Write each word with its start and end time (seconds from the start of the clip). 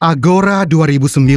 Agora 0.00 0.64
2009 0.64 1.28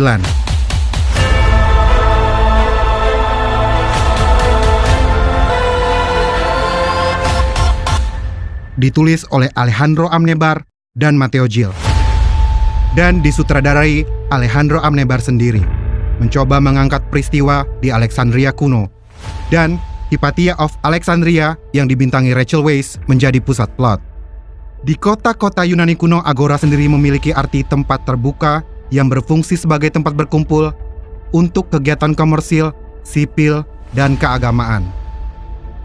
Ditulis 8.80 9.28
oleh 9.36 9.52
Alejandro 9.60 10.08
Amnebar 10.08 10.64
dan 10.96 11.20
Matteo 11.20 11.44
Gil. 11.52 11.76
Dan 12.96 13.20
disutradarai 13.20 14.08
Alejandro 14.32 14.80
Amnebar 14.80 15.20
sendiri. 15.20 15.60
Mencoba 16.24 16.64
mengangkat 16.64 17.04
peristiwa 17.12 17.68
di 17.84 17.92
Alexandria 17.92 18.56
kuno. 18.56 18.88
Dan 19.52 19.76
Hypatia 20.08 20.56
of 20.56 20.72
Alexandria 20.88 21.60
yang 21.76 21.92
dibintangi 21.92 22.32
Rachel 22.32 22.64
Weisz 22.64 22.96
menjadi 23.12 23.44
pusat 23.44 23.68
plot 23.76 24.13
di 24.84 25.00
kota-kota 25.00 25.64
Yunani 25.64 25.96
kuno, 25.96 26.20
Agora 26.28 26.60
sendiri 26.60 26.92
memiliki 26.92 27.32
arti 27.32 27.64
tempat 27.64 28.04
terbuka 28.04 28.68
yang 28.92 29.08
berfungsi 29.08 29.56
sebagai 29.56 29.90
tempat 29.90 30.12
berkumpul 30.12 30.76
untuk 31.32 31.72
kegiatan 31.72 32.12
komersil, 32.12 32.76
sipil, 33.02 33.64
dan 33.96 34.20
keagamaan. 34.20 34.86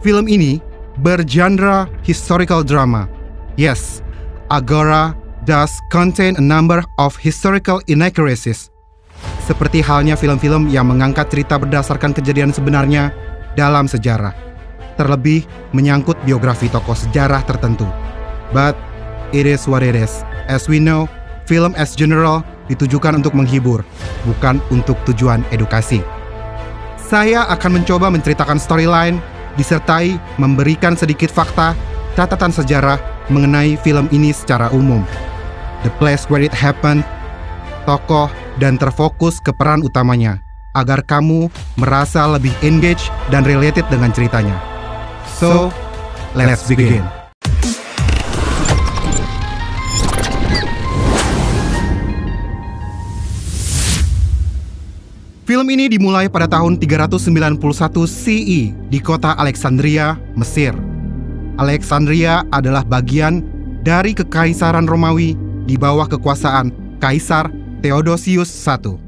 Film 0.03 0.27
ini 0.27 0.59
bergenre 0.98 1.87
historical 2.03 2.66
drama. 2.66 3.06
Yes, 3.55 4.03
Agora 4.51 5.15
does 5.47 5.73
contain 5.92 6.34
a 6.37 6.45
number 6.45 6.83
of 6.98 7.15
historical 7.20 7.78
inaccuracies. 7.87 8.73
Seperti 9.45 9.80
halnya 9.80 10.17
film-film 10.17 10.69
yang 10.69 10.89
mengangkat 10.89 11.28
cerita 11.33 11.56
berdasarkan 11.56 12.12
kejadian 12.12 12.53
sebenarnya 12.53 13.15
dalam 13.56 13.89
sejarah. 13.89 14.33
Terlebih 14.97 15.47
menyangkut 15.77 16.19
biografi 16.27 16.67
tokoh 16.69 16.97
sejarah 16.97 17.45
tertentu. 17.47 17.87
But 18.53 18.88
it 19.32 19.45
is 19.45 19.68
what 19.68 19.84
it 19.84 19.95
is. 19.95 20.24
As 20.48 20.68
we 20.68 20.80
know, 20.80 21.09
film 21.48 21.77
as 21.77 21.96
general 21.96 22.45
ditujukan 22.69 23.20
untuk 23.20 23.32
menghibur, 23.32 23.84
bukan 24.28 24.60
untuk 24.69 24.96
tujuan 25.09 25.45
edukasi. 25.48 26.05
Saya 27.00 27.48
akan 27.48 27.80
mencoba 27.80 28.12
menceritakan 28.12 28.61
storyline, 28.61 29.16
disertai 29.56 30.20
memberikan 30.36 30.92
sedikit 30.92 31.33
fakta, 31.33 31.72
catatan 32.12 32.53
sejarah 32.53 33.00
mengenai 33.33 33.80
film 33.80 34.06
ini 34.12 34.33
secara 34.33 34.69
umum. 34.77 35.00
The 35.86 35.92
place 35.97 36.28
where 36.28 36.44
it 36.44 36.53
happened, 36.53 37.06
tokoh, 37.88 38.28
dan 38.60 38.77
terfokus 38.77 39.41
ke 39.41 39.55
peran 39.56 39.81
utamanya, 39.81 40.44
agar 40.77 41.00
kamu 41.00 41.48
merasa 41.81 42.28
lebih 42.28 42.53
engaged 42.60 43.08
dan 43.33 43.48
related 43.48 43.88
dengan 43.88 44.12
ceritanya. 44.12 44.58
So, 45.41 45.72
let's 46.36 46.69
begin. 46.69 47.17
Film 55.48 55.64
ini 55.72 55.88
dimulai 55.88 56.28
pada 56.28 56.44
tahun 56.44 56.77
391 56.77 57.56
CE 58.04 58.68
di 58.92 58.98
kota 59.00 59.32
Alexandria, 59.32 60.20
Mesir. 60.36 60.77
Alexandria 61.56 62.44
adalah 62.52 62.84
bagian 62.84 63.41
dari 63.80 64.12
Kekaisaran 64.12 64.84
Romawi 64.84 65.41
di 65.64 65.80
bawah 65.80 66.04
kekuasaan 66.04 67.00
Kaisar 67.00 67.48
Theodosius 67.80 68.52
I. 68.69 69.00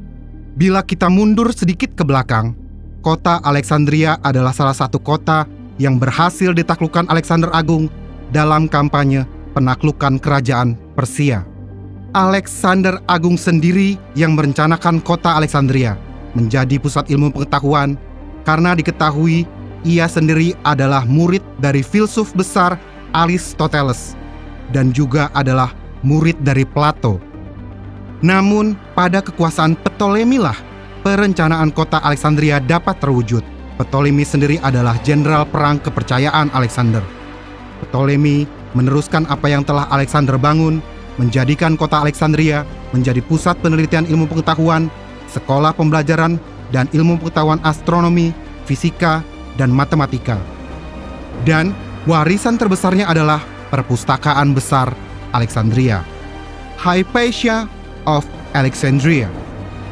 Bila 0.56 0.80
kita 0.80 1.12
mundur 1.12 1.52
sedikit 1.52 1.92
ke 1.92 2.08
belakang, 2.08 2.56
kota 3.04 3.44
Alexandria 3.44 4.16
adalah 4.24 4.56
salah 4.56 4.72
satu 4.72 4.96
kota 4.96 5.44
yang 5.76 6.00
berhasil 6.00 6.56
ditaklukkan 6.56 7.04
Alexander 7.12 7.52
Agung 7.52 7.92
dalam 8.32 8.64
kampanye 8.64 9.28
penaklukan 9.52 10.16
kerajaan 10.16 10.72
Persia. 10.96 11.44
Alexander 12.16 12.96
Agung 13.12 13.36
sendiri 13.36 14.00
yang 14.16 14.32
merencanakan 14.40 15.04
kota 15.04 15.36
Alexandria 15.36 16.08
menjadi 16.34 16.78
pusat 16.78 17.08
ilmu 17.10 17.34
pengetahuan 17.34 17.98
karena 18.46 18.74
diketahui 18.74 19.44
ia 19.86 20.04
sendiri 20.06 20.52
adalah 20.62 21.08
murid 21.08 21.40
dari 21.56 21.80
filsuf 21.80 22.36
besar 22.36 22.76
Aristoteles 23.16 24.14
dan 24.70 24.94
juga 24.94 25.32
adalah 25.34 25.72
murid 26.06 26.38
dari 26.44 26.62
Plato. 26.64 27.18
Namun, 28.20 28.76
pada 28.92 29.24
kekuasaan 29.24 29.80
Ptolemy 29.80 30.36
lah 30.36 30.56
perencanaan 31.00 31.72
kota 31.72 32.04
Alexandria 32.04 32.60
dapat 32.60 33.00
terwujud. 33.00 33.40
Ptolemy 33.80 34.28
sendiri 34.28 34.60
adalah 34.60 35.00
jenderal 35.00 35.48
perang 35.48 35.80
kepercayaan 35.80 36.52
Alexander. 36.52 37.00
Ptolemy 37.80 38.44
meneruskan 38.76 39.24
apa 39.32 39.48
yang 39.48 39.64
telah 39.64 39.88
Alexander 39.88 40.36
bangun, 40.36 40.84
menjadikan 41.16 41.80
kota 41.80 42.04
Alexandria 42.04 42.68
menjadi 42.92 43.24
pusat 43.24 43.56
penelitian 43.64 44.04
ilmu 44.04 44.28
pengetahuan 44.28 44.92
sekolah 45.30 45.72
pembelajaran, 45.72 46.36
dan 46.70 46.86
ilmu 46.94 47.18
pengetahuan 47.18 47.58
astronomi, 47.66 48.30
fisika, 48.66 49.22
dan 49.58 49.74
matematika. 49.74 50.38
Dan 51.42 51.74
warisan 52.06 52.58
terbesarnya 52.58 53.10
adalah 53.10 53.42
perpustakaan 53.70 54.54
besar 54.54 54.94
Alexandria, 55.34 56.02
Hypatia 56.78 57.66
of 58.06 58.26
Alexandria, 58.54 59.30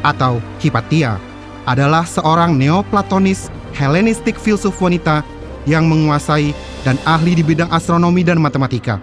atau 0.03 0.43
Hypatia, 0.63 1.19
adalah 1.67 2.07
seorang 2.07 2.57
neoplatonis 2.57 3.51
Hellenistik 3.77 4.35
filsuf 4.41 4.75
wanita 4.83 5.23
yang 5.69 5.87
menguasai 5.87 6.51
dan 6.83 6.97
ahli 7.05 7.37
di 7.37 7.45
bidang 7.45 7.69
astronomi 7.69 8.25
dan 8.25 8.41
matematika. 8.41 8.99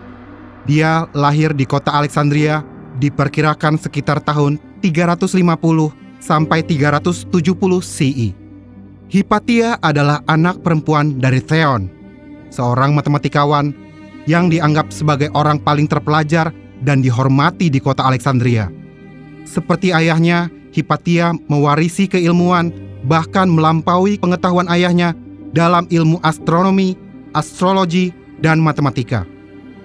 Dia 0.66 1.06
lahir 1.14 1.54
di 1.54 1.64
kota 1.70 1.94
Alexandria 1.94 2.66
diperkirakan 2.98 3.78
sekitar 3.78 4.20
tahun 4.26 4.58
350 4.82 6.05
sampai 6.26 6.66
370 6.66 7.30
CE. 7.86 8.34
Hipatia 9.06 9.78
adalah 9.86 10.26
anak 10.26 10.66
perempuan 10.66 11.22
dari 11.22 11.38
Theon, 11.38 11.86
seorang 12.50 12.98
matematikawan 12.98 13.70
yang 14.26 14.50
dianggap 14.50 14.90
sebagai 14.90 15.30
orang 15.38 15.62
paling 15.62 15.86
terpelajar 15.86 16.50
dan 16.82 17.06
dihormati 17.06 17.70
di 17.70 17.78
kota 17.78 18.02
Alexandria. 18.02 18.74
Seperti 19.46 19.94
ayahnya, 19.94 20.50
Hipatia 20.74 21.38
mewarisi 21.48 22.10
keilmuan 22.10 22.74
bahkan 23.06 23.48
melampaui 23.48 24.18
pengetahuan 24.18 24.66
ayahnya 24.68 25.14
dalam 25.54 25.86
ilmu 25.88 26.20
astronomi, 26.26 26.98
astrologi, 27.32 28.12
dan 28.44 28.60
matematika. 28.60 29.24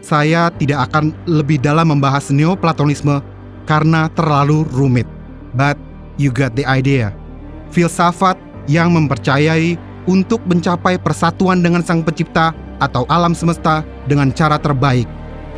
Saya 0.01 0.49
tidak 0.57 0.91
akan 0.91 1.13
lebih 1.29 1.61
dalam 1.61 1.93
membahas 1.95 2.33
neoplatonisme 2.33 3.21
karena 3.69 4.09
terlalu 4.17 4.65
rumit. 4.73 5.07
But 5.55 5.77
You 6.21 6.29
got 6.29 6.53
the 6.53 6.69
idea. 6.69 7.17
Filsafat 7.73 8.37
yang 8.69 8.93
mempercayai 8.93 9.81
untuk 10.05 10.45
mencapai 10.45 11.01
persatuan 11.01 11.65
dengan 11.65 11.81
Sang 11.81 12.05
Pencipta 12.05 12.53
atau 12.77 13.09
alam 13.09 13.33
semesta 13.33 13.81
dengan 14.05 14.29
cara 14.29 14.61
terbaik. 14.61 15.09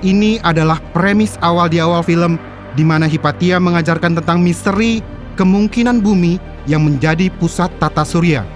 Ini 0.06 0.38
adalah 0.46 0.78
premis 0.94 1.34
awal 1.42 1.66
di 1.66 1.82
awal 1.82 2.06
film 2.06 2.38
di 2.78 2.86
mana 2.86 3.10
Hipatia 3.10 3.58
mengajarkan 3.58 4.22
tentang 4.22 4.38
misteri 4.38 5.02
kemungkinan 5.34 5.98
bumi 5.98 6.38
yang 6.70 6.86
menjadi 6.86 7.26
pusat 7.42 7.74
tata 7.82 8.06
surya 8.06 8.46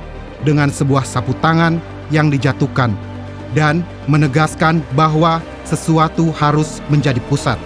dengan 0.46 0.70
sebuah 0.70 1.02
sapu 1.02 1.34
tangan 1.42 1.82
yang 2.14 2.30
dijatuhkan 2.30 2.94
dan 3.50 3.82
menegaskan 4.06 4.78
bahwa 4.94 5.42
sesuatu 5.66 6.30
harus 6.38 6.78
menjadi 6.86 7.18
pusat. 7.26 7.58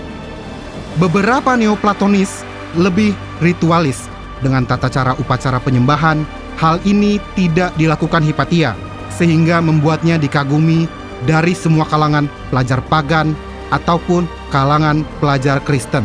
Beberapa 0.97 1.61
neoplatonis 1.61 2.41
lebih 2.73 3.13
ritualis 3.45 4.09
dengan 4.41 4.65
tata 4.65 4.89
cara 4.89 5.13
upacara 5.17 5.61
penyembahan, 5.61 6.25
hal 6.61 6.81
ini 6.85 7.17
tidak 7.37 7.73
dilakukan 7.77 8.25
Hipatia, 8.25 8.77
sehingga 9.13 9.61
membuatnya 9.61 10.17
dikagumi 10.17 10.89
dari 11.29 11.53
semua 11.53 11.85
kalangan 11.85 12.29
pelajar 12.49 12.81
pagan 12.89 13.37
ataupun 13.73 14.25
kalangan 14.49 15.05
pelajar 15.21 15.61
Kristen. 15.65 16.05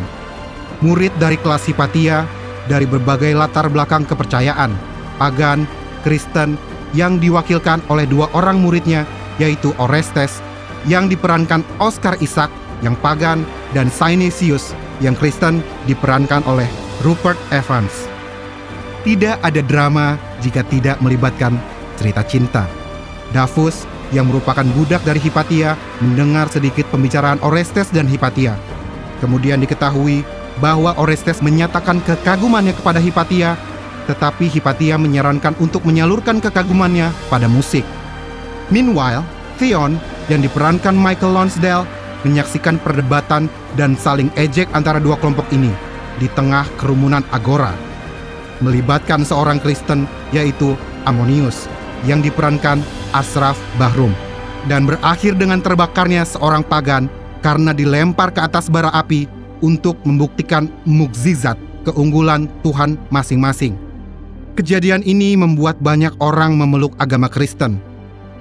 Murid 0.84 1.16
dari 1.18 1.40
kelas 1.40 1.66
Hipatia 1.72 2.28
dari 2.68 2.84
berbagai 2.84 3.32
latar 3.34 3.72
belakang 3.72 4.04
kepercayaan, 4.04 4.74
pagan, 5.18 5.64
Kristen, 6.04 6.60
yang 6.96 7.20
diwakilkan 7.20 7.84
oleh 7.92 8.08
dua 8.08 8.32
orang 8.36 8.60
muridnya, 8.60 9.04
yaitu 9.40 9.76
Orestes, 9.82 10.40
yang 10.86 11.10
diperankan 11.10 11.66
Oscar 11.82 12.16
Isaac, 12.22 12.52
yang 12.84 12.96
pagan, 13.00 13.44
dan 13.74 13.90
Synesius, 13.90 14.72
yang 15.04 15.18
Kristen, 15.18 15.60
diperankan 15.90 16.46
oleh 16.48 16.68
Rupert 17.04 17.40
Evans. 17.52 18.15
Tidak 19.06 19.38
ada 19.38 19.62
drama 19.62 20.18
jika 20.42 20.66
tidak 20.66 20.98
melibatkan 20.98 21.54
cerita 21.94 22.26
cinta. 22.26 22.66
Davos 23.30 23.86
yang 24.10 24.26
merupakan 24.26 24.66
budak 24.74 25.06
dari 25.06 25.22
Hipatia 25.22 25.78
mendengar 26.02 26.50
sedikit 26.50 26.90
pembicaraan 26.90 27.38
Orestes 27.46 27.94
dan 27.94 28.10
Hipatia. 28.10 28.58
Kemudian 29.22 29.62
diketahui 29.62 30.26
bahwa 30.58 30.98
Orestes 30.98 31.38
menyatakan 31.46 32.02
kekagumannya 32.02 32.74
kepada 32.74 32.98
Hipatia, 32.98 33.54
tetapi 34.10 34.50
Hipatia 34.50 34.98
menyarankan 34.98 35.54
untuk 35.62 35.86
menyalurkan 35.86 36.42
kekagumannya 36.42 37.14
pada 37.30 37.46
musik. 37.46 37.86
Meanwhile, 38.74 39.22
Theon 39.62 40.02
yang 40.34 40.42
diperankan 40.42 40.98
Michael 40.98 41.38
Lonsdale 41.38 41.86
menyaksikan 42.26 42.82
perdebatan 42.82 43.54
dan 43.78 43.94
saling 43.94 44.34
ejek 44.34 44.66
antara 44.74 44.98
dua 44.98 45.14
kelompok 45.22 45.46
ini. 45.54 45.70
di 46.16 46.32
tengah 46.32 46.64
kerumunan 46.80 47.20
agora. 47.28 47.95
Melibatkan 48.64 49.28
seorang 49.28 49.60
Kristen 49.60 50.08
yaitu 50.32 50.80
Amonius 51.04 51.68
yang 52.08 52.24
diperankan 52.24 52.80
Asraf 53.12 53.60
Bahrum 53.76 54.16
dan 54.66 54.86
berakhir 54.90 55.38
dengan 55.38 55.62
terbakarnya 55.62 56.26
seorang 56.26 56.66
pagan 56.66 57.10
karena 57.46 57.72
dilempar 57.74 58.34
ke 58.34 58.42
atas 58.42 58.70
bara 58.70 58.90
api 58.94 59.30
untuk 59.62 59.98
membuktikan 60.04 60.70
mukjizat 60.84 61.58
keunggulan 61.86 62.50
Tuhan 62.66 62.98
masing-masing. 63.14 63.78
Kejadian 64.58 65.06
ini 65.06 65.36
membuat 65.38 65.78
banyak 65.84 66.16
orang 66.24 66.56
memeluk 66.56 66.96
agama 66.98 67.28
Kristen, 67.30 67.78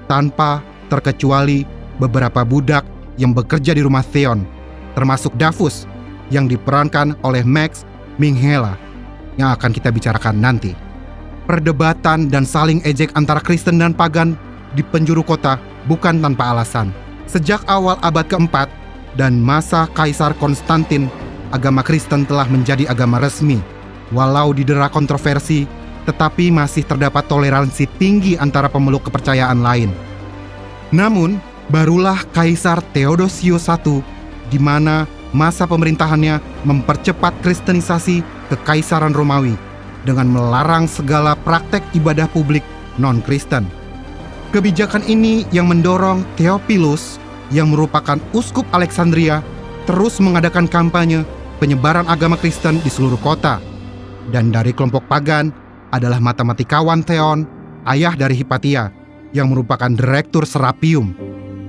tanpa 0.06 0.62
terkecuali 0.88 1.66
beberapa 1.98 2.46
budak 2.46 2.86
yang 3.18 3.34
bekerja 3.34 3.74
di 3.74 3.82
rumah 3.82 4.06
Theon, 4.06 4.46
termasuk 4.94 5.34
Davus 5.36 5.84
yang 6.30 6.48
diperankan 6.48 7.18
oleh 7.26 7.42
Max 7.44 7.82
Minghella 8.16 8.83
yang 9.40 9.54
akan 9.54 9.70
kita 9.74 9.90
bicarakan 9.90 10.38
nanti. 10.38 10.74
Perdebatan 11.44 12.32
dan 12.32 12.48
saling 12.48 12.80
ejek 12.88 13.12
antara 13.14 13.38
Kristen 13.38 13.76
dan 13.76 13.92
pagan 13.92 14.38
di 14.72 14.80
penjuru 14.80 15.20
kota 15.20 15.60
bukan 15.86 16.18
tanpa 16.24 16.56
alasan. 16.56 16.90
Sejak 17.28 17.60
awal 17.68 18.00
abad 18.00 18.24
keempat 18.24 18.68
dan 19.14 19.38
masa 19.38 19.86
Kaisar 19.92 20.32
Konstantin, 20.40 21.12
agama 21.52 21.84
Kristen 21.84 22.24
telah 22.24 22.48
menjadi 22.48 22.88
agama 22.88 23.20
resmi. 23.20 23.60
Walau 24.12 24.52
didera 24.52 24.88
kontroversi 24.88 25.64
tetapi 26.04 26.52
masih 26.52 26.84
terdapat 26.84 27.24
toleransi 27.26 27.88
tinggi 27.96 28.36
antara 28.36 28.68
pemeluk 28.68 29.08
kepercayaan 29.08 29.64
lain. 29.64 29.90
Namun, 30.92 31.40
barulah 31.72 32.20
Kaisar 32.36 32.84
Theodosius 32.92 33.66
I 33.72 34.04
di 34.52 34.58
mana 34.60 35.08
masa 35.34 35.66
pemerintahannya 35.66 36.38
mempercepat 36.62 37.34
kristenisasi 37.42 38.22
kekaisaran 38.54 39.12
Romawi 39.12 39.58
dengan 40.06 40.30
melarang 40.30 40.86
segala 40.86 41.34
praktek 41.34 41.82
ibadah 41.98 42.30
publik 42.30 42.62
non-Kristen. 42.96 43.66
Kebijakan 44.54 45.02
ini 45.10 45.42
yang 45.50 45.66
mendorong 45.66 46.22
Theophilus 46.38 47.18
yang 47.50 47.74
merupakan 47.74 48.22
uskup 48.30 48.62
Alexandria 48.70 49.42
terus 49.90 50.22
mengadakan 50.22 50.70
kampanye 50.70 51.26
penyebaran 51.58 52.06
agama 52.06 52.38
Kristen 52.38 52.78
di 52.80 52.88
seluruh 52.88 53.18
kota. 53.18 53.58
Dan 54.30 54.54
dari 54.54 54.72
kelompok 54.72 55.04
pagan, 55.10 55.52
adalah 55.94 56.18
matematikawan 56.18 57.06
Theon, 57.06 57.46
ayah 57.86 58.18
dari 58.18 58.34
Hipatia, 58.34 58.90
yang 59.30 59.54
merupakan 59.54 59.86
direktur 59.86 60.42
Serapium, 60.42 61.14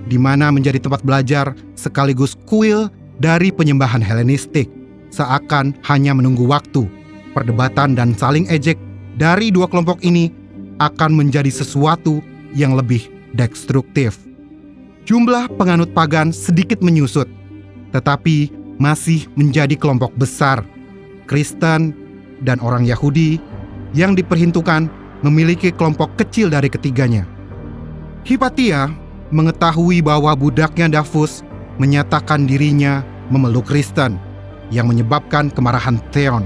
di 0.09 0.17
mana 0.17 0.49
menjadi 0.49 0.81
tempat 0.81 1.05
belajar 1.05 1.53
sekaligus 1.77 2.33
kuil 2.49 2.89
dari 3.19 3.51
penyembahan 3.51 4.03
Helenistik, 4.03 4.67
seakan 5.11 5.75
hanya 5.87 6.11
menunggu 6.15 6.47
waktu. 6.47 6.87
Perdebatan 7.35 7.99
dan 7.99 8.15
saling 8.15 8.47
ejek 8.47 8.79
dari 9.19 9.51
dua 9.51 9.67
kelompok 9.67 9.99
ini 10.03 10.31
akan 10.79 11.15
menjadi 11.15 11.51
sesuatu 11.51 12.19
yang 12.55 12.75
lebih 12.75 13.03
destruktif. 13.35 14.19
Jumlah 15.05 15.51
penganut 15.59 15.91
pagan 15.91 16.31
sedikit 16.31 16.79
menyusut, 16.81 17.27
tetapi 17.91 18.49
masih 18.81 19.27
menjadi 19.35 19.75
kelompok 19.75 20.15
besar. 20.15 20.63
Kristen 21.27 21.93
dan 22.43 22.59
orang 22.63 22.83
Yahudi 22.83 23.39
yang 23.95 24.13
diperhintukan 24.13 24.91
memiliki 25.23 25.71
kelompok 25.71 26.15
kecil 26.19 26.51
dari 26.51 26.67
ketiganya. 26.67 27.23
Hipatia 28.25 28.91
mengetahui 29.29 30.01
bahwa 30.01 30.33
budaknya 30.33 30.89
Davus 30.89 31.45
menyatakan 31.77 32.47
dirinya 32.47 33.03
memeluk 33.29 33.67
Kristen 33.67 34.17
yang 34.73 34.89
menyebabkan 34.89 35.51
kemarahan 35.53 35.99
Theon. 36.09 36.45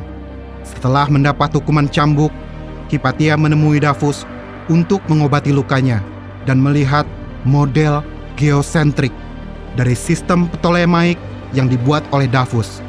Setelah 0.66 1.08
mendapat 1.10 1.54
hukuman 1.56 1.90
cambuk, 1.90 2.32
Hipatia 2.90 3.38
menemui 3.38 3.78
Davus 3.78 4.26
untuk 4.70 5.02
mengobati 5.06 5.54
lukanya 5.54 6.02
dan 6.50 6.58
melihat 6.58 7.06
model 7.46 8.02
geosentrik 8.34 9.14
dari 9.78 9.94
sistem 9.94 10.50
Ptolemaik 10.50 11.18
yang 11.54 11.70
dibuat 11.70 12.02
oleh 12.10 12.26
Davus. 12.26 12.82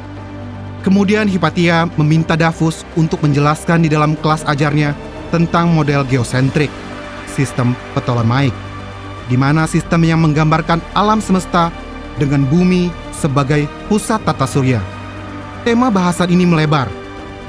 Kemudian 0.81 1.29
Hipatia 1.29 1.85
meminta 1.93 2.33
Davus 2.33 2.81
untuk 2.97 3.21
menjelaskan 3.21 3.85
di 3.85 3.89
dalam 3.93 4.17
kelas 4.17 4.41
ajarnya 4.49 4.97
tentang 5.29 5.69
model 5.69 6.01
geosentrik, 6.09 6.73
sistem 7.29 7.77
Ptolemaik, 7.93 8.53
di 9.29 9.37
mana 9.37 9.69
sistem 9.69 10.01
yang 10.01 10.25
menggambarkan 10.25 10.81
alam 10.97 11.21
semesta 11.21 11.69
dengan 12.17 12.43
bumi 12.47 12.91
sebagai 13.13 13.69
pusat 13.87 14.23
tata 14.25 14.49
surya. 14.49 14.81
Tema 15.61 15.93
bahasan 15.93 16.33
ini 16.33 16.43
melebar 16.43 16.89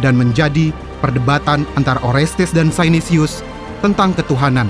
dan 0.04 0.14
menjadi 0.20 0.70
perdebatan 1.00 1.64
antara 1.74 1.98
Orestes 2.04 2.52
dan 2.52 2.68
Sinisius 2.68 3.40
tentang 3.80 4.12
ketuhanan. 4.12 4.68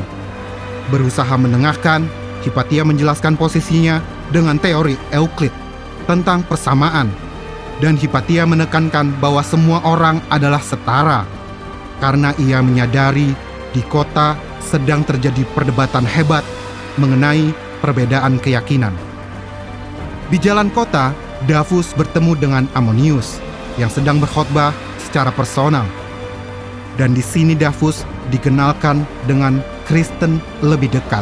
Berusaha 0.88 1.34
menengahkan, 1.36 2.06
Hipatia 2.42 2.82
menjelaskan 2.82 3.38
posisinya 3.38 4.02
dengan 4.34 4.58
teori 4.58 4.98
Euclid 5.14 5.54
tentang 6.10 6.42
persamaan 6.42 7.06
dan 7.78 7.94
Hipatia 7.94 8.42
menekankan 8.46 9.14
bahwa 9.22 9.42
semua 9.46 9.78
orang 9.86 10.18
adalah 10.30 10.58
setara 10.58 11.22
karena 12.02 12.34
ia 12.42 12.58
menyadari 12.58 13.30
di 13.70 13.82
kota 13.86 14.34
sedang 14.58 15.06
terjadi 15.06 15.46
perdebatan 15.54 16.02
hebat 16.06 16.42
mengenai 16.98 17.54
perbedaan 17.78 18.42
keyakinan. 18.42 19.11
Di 20.32 20.40
jalan 20.40 20.72
kota, 20.72 21.12
Davus 21.44 21.92
bertemu 21.92 22.32
dengan 22.40 22.64
Amonius 22.72 23.36
yang 23.76 23.92
sedang 23.92 24.16
berkhotbah 24.16 24.72
secara 24.96 25.28
personal. 25.28 25.84
Dan 26.96 27.12
di 27.12 27.20
sini 27.20 27.52
Davus 27.52 28.08
dikenalkan 28.32 29.04
dengan 29.28 29.60
Kristen 29.84 30.40
lebih 30.64 30.88
dekat. 30.88 31.20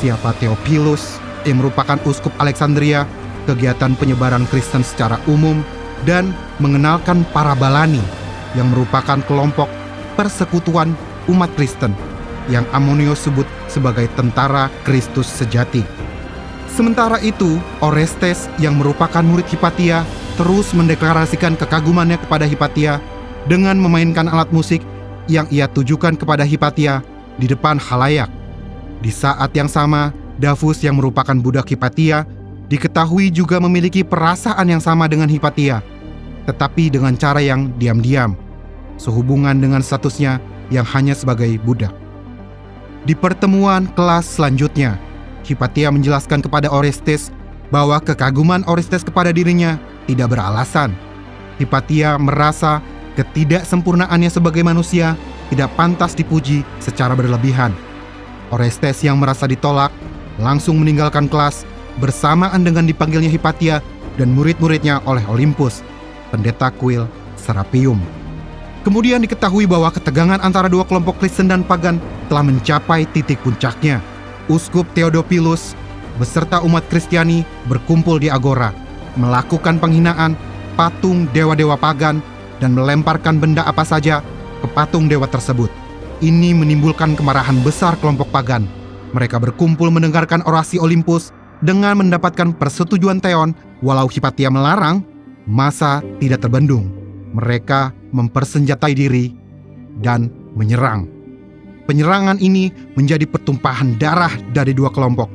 Siapa 0.00 0.32
Theophilus 0.40 1.20
yang 1.44 1.60
merupakan 1.60 2.00
uskup 2.08 2.32
Alexandria 2.40 3.04
kegiatan 3.44 3.92
penyebaran 4.00 4.48
Kristen 4.48 4.80
secara 4.80 5.20
umum, 5.28 5.60
dan 6.08 6.34
mengenalkan 6.58 7.22
para 7.30 7.54
Balani 7.54 8.02
yang 8.58 8.72
merupakan 8.72 9.20
kelompok 9.28 9.68
persekutuan 10.16 10.96
umat 11.28 11.52
Kristen 11.54 11.94
yang 12.50 12.66
Amonius 12.74 13.28
sebut 13.28 13.46
sebagai 13.70 14.10
tentara 14.18 14.66
Kristus 14.82 15.30
sejati. 15.30 16.01
Sementara 16.72 17.20
itu, 17.20 17.60
Orestes 17.84 18.48
yang 18.56 18.80
merupakan 18.80 19.20
murid 19.20 19.44
Hipatia 19.44 20.08
terus 20.40 20.72
mendeklarasikan 20.72 21.52
kekagumannya 21.52 22.16
kepada 22.16 22.48
Hipatia 22.48 22.96
dengan 23.44 23.76
memainkan 23.76 24.24
alat 24.24 24.48
musik 24.48 24.80
yang 25.28 25.44
ia 25.52 25.68
tujukan 25.68 26.16
kepada 26.16 26.48
Hipatia 26.48 27.04
di 27.36 27.44
depan 27.44 27.76
halayak. 27.76 28.32
Di 29.04 29.12
saat 29.12 29.52
yang 29.52 29.68
sama, 29.68 30.16
Davus 30.40 30.80
yang 30.80 30.96
merupakan 30.96 31.36
budak 31.36 31.68
Hipatia 31.68 32.24
diketahui 32.72 33.28
juga 33.28 33.60
memiliki 33.60 34.00
perasaan 34.00 34.64
yang 34.72 34.80
sama 34.80 35.04
dengan 35.12 35.28
Hipatia, 35.28 35.84
tetapi 36.48 36.88
dengan 36.88 37.12
cara 37.20 37.44
yang 37.44 37.68
diam-diam, 37.76 38.32
sehubungan 38.96 39.60
dengan 39.60 39.84
statusnya 39.84 40.40
yang 40.72 40.88
hanya 40.88 41.12
sebagai 41.12 41.52
budak. 41.60 41.92
Di 43.04 43.12
pertemuan 43.12 43.92
kelas 43.92 44.40
selanjutnya, 44.40 44.96
Hipatia 45.42 45.90
menjelaskan 45.90 46.42
kepada 46.42 46.70
Orestes 46.70 47.34
bahwa 47.74 47.98
kekaguman 47.98 48.62
Orestes 48.70 49.02
kepada 49.02 49.34
dirinya 49.34 49.80
tidak 50.06 50.34
beralasan. 50.34 50.94
Hipatia 51.58 52.16
merasa 52.18 52.80
ketidaksempurnaannya 53.18 54.30
sebagai 54.30 54.64
manusia 54.64 55.14
tidak 55.52 55.72
pantas 55.76 56.16
dipuji 56.16 56.64
secara 56.80 57.12
berlebihan. 57.12 57.74
Orestes 58.52 59.00
yang 59.04 59.20
merasa 59.20 59.48
ditolak 59.48 59.92
langsung 60.40 60.80
meninggalkan 60.80 61.28
kelas 61.28 61.64
bersamaan 62.00 62.64
dengan 62.64 62.88
dipanggilnya 62.88 63.28
Hipatia 63.28 63.84
dan 64.16 64.32
murid-muridnya 64.32 65.00
oleh 65.08 65.24
Olympus, 65.28 65.80
pendeta 66.32 66.72
kuil 66.72 67.04
Serapium. 67.36 68.00
Kemudian 68.82 69.22
diketahui 69.22 69.64
bahwa 69.64 69.94
ketegangan 69.94 70.42
antara 70.42 70.66
dua 70.66 70.82
kelompok 70.82 71.22
Kristen 71.22 71.46
dan 71.46 71.62
pagan 71.62 72.02
telah 72.26 72.42
mencapai 72.42 73.06
titik 73.14 73.38
puncaknya. 73.46 74.02
Uskup 74.50 74.86
Theodophilus 74.94 75.78
beserta 76.18 76.58
umat 76.66 76.82
Kristiani 76.90 77.46
berkumpul 77.70 78.18
di 78.18 78.26
Agora, 78.26 78.74
melakukan 79.14 79.78
penghinaan 79.78 80.34
patung 80.74 81.30
dewa-dewa 81.30 81.78
pagan 81.78 82.18
dan 82.58 82.74
melemparkan 82.74 83.38
benda 83.38 83.62
apa 83.62 83.86
saja 83.86 84.24
ke 84.62 84.66
patung 84.72 85.06
dewa 85.06 85.26
tersebut. 85.30 85.70
Ini 86.22 86.54
menimbulkan 86.54 87.18
kemarahan 87.18 87.58
besar 87.66 87.98
kelompok 87.98 88.30
pagan. 88.30 88.66
Mereka 89.12 89.42
berkumpul 89.42 89.90
mendengarkan 89.90 90.40
orasi 90.46 90.78
Olympus 90.78 91.34
dengan 91.62 91.98
mendapatkan 91.98 92.54
persetujuan 92.54 93.18
Theon, 93.18 93.54
walau 93.82 94.06
Hipatia 94.06 94.50
melarang, 94.50 95.02
masa 95.46 96.00
tidak 96.22 96.46
terbendung. 96.46 96.90
Mereka 97.34 97.90
mempersenjatai 98.14 98.94
diri 98.94 99.34
dan 99.98 100.30
menyerang. 100.54 101.21
Penyerangan 101.82 102.38
ini 102.38 102.70
menjadi 102.94 103.26
pertumpahan 103.26 103.98
darah 103.98 104.32
dari 104.54 104.70
dua 104.70 104.94
kelompok. 104.94 105.26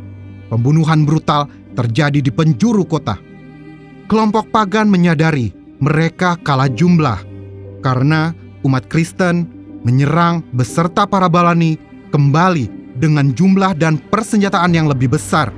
Pembunuhan 0.47 1.03
brutal 1.03 1.51
terjadi 1.75 2.23
di 2.23 2.31
penjuru 2.31 2.87
kota. 2.87 3.19
Kelompok 4.07 4.47
pagan 4.55 4.87
menyadari 4.87 5.51
mereka 5.83 6.39
kalah 6.39 6.71
jumlah 6.71 7.19
karena 7.83 8.31
umat 8.63 8.87
Kristen 8.87 9.45
menyerang 9.83 10.41
beserta 10.55 11.03
para 11.03 11.27
balani 11.27 11.75
kembali 12.09 12.95
dengan 12.97 13.35
jumlah 13.35 13.77
dan 13.77 14.01
persenjataan 14.09 14.73
yang 14.73 14.89
lebih 14.89 15.13
besar, 15.13 15.53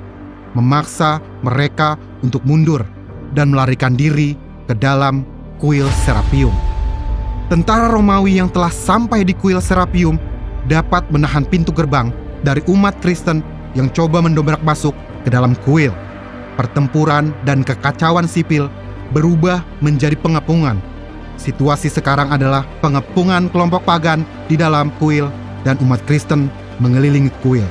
memaksa 0.57 1.23
mereka 1.45 1.95
untuk 2.19 2.43
mundur 2.43 2.83
dan 3.31 3.53
melarikan 3.53 3.95
diri 3.95 4.35
ke 4.67 4.75
dalam 4.75 5.23
kuil 5.61 5.87
Serapium. 6.03 6.53
Tentara 7.49 7.89
Romawi 7.89 8.37
yang 8.37 8.51
telah 8.51 8.69
sampai 8.69 9.25
di 9.25 9.33
kuil 9.33 9.57
Serapium 9.57 10.21
dapat 10.67 11.05
menahan 11.13 11.47
pintu 11.47 11.71
gerbang 11.71 12.11
dari 12.43 12.59
umat 12.67 12.97
Kristen 12.99 13.45
yang 13.77 13.87
coba 13.93 14.19
mendobrak 14.19 14.59
masuk 14.65 14.95
ke 15.23 15.29
dalam 15.31 15.53
kuil. 15.63 15.93
Pertempuran 16.59 17.31
dan 17.47 17.63
kekacauan 17.63 18.27
sipil 18.27 18.67
berubah 19.15 19.63
menjadi 19.79 20.17
pengepungan. 20.19 20.75
Situasi 21.39 21.87
sekarang 21.87 22.35
adalah 22.35 22.67
pengepungan 22.83 23.47
kelompok 23.47 23.87
pagan 23.87 24.27
di 24.51 24.59
dalam 24.59 24.91
kuil 24.99 25.31
dan 25.63 25.79
umat 25.79 26.03
Kristen 26.03 26.51
mengelilingi 26.83 27.31
kuil. 27.39 27.63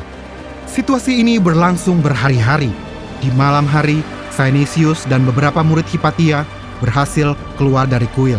Situasi 0.64 1.20
ini 1.20 1.36
berlangsung 1.36 2.00
berhari-hari. 2.00 2.72
Di 3.20 3.28
malam 3.36 3.68
hari, 3.68 4.00
Sainisius 4.32 5.04
dan 5.10 5.26
beberapa 5.28 5.60
murid 5.60 5.84
Hipatia 5.90 6.48
berhasil 6.80 7.34
keluar 7.58 7.84
dari 7.84 8.06
kuil. 8.14 8.38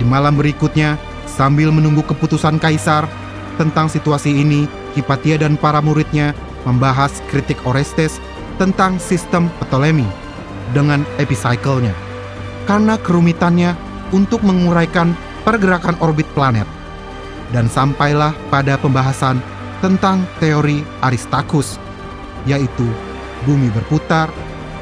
Di 0.00 0.04
malam 0.06 0.34
berikutnya, 0.34 0.96
sambil 1.28 1.68
menunggu 1.68 2.00
keputusan 2.06 2.56
kaisar 2.56 3.04
tentang 3.56 3.88
situasi 3.90 4.32
ini, 4.32 4.64
Hipatia 4.96 5.36
dan 5.36 5.60
para 5.60 5.84
muridnya 5.84 6.32
membahas 6.64 7.20
kritik 7.28 7.60
Orestes 7.68 8.16
tentang 8.56 8.96
sistem 8.96 9.52
Ptolemy 9.60 10.06
dengan 10.72 11.04
epicycle-nya. 11.20 11.92
Karena 12.64 12.96
kerumitannya 12.96 13.76
untuk 14.10 14.40
menguraikan 14.42 15.12
pergerakan 15.44 15.94
orbit 16.00 16.26
planet. 16.32 16.66
Dan 17.54 17.70
sampailah 17.70 18.34
pada 18.50 18.74
pembahasan 18.74 19.38
tentang 19.78 20.26
teori 20.42 20.82
Aristarchus, 21.04 21.78
yaitu 22.42 22.88
bumi 23.46 23.70
berputar, 23.70 24.26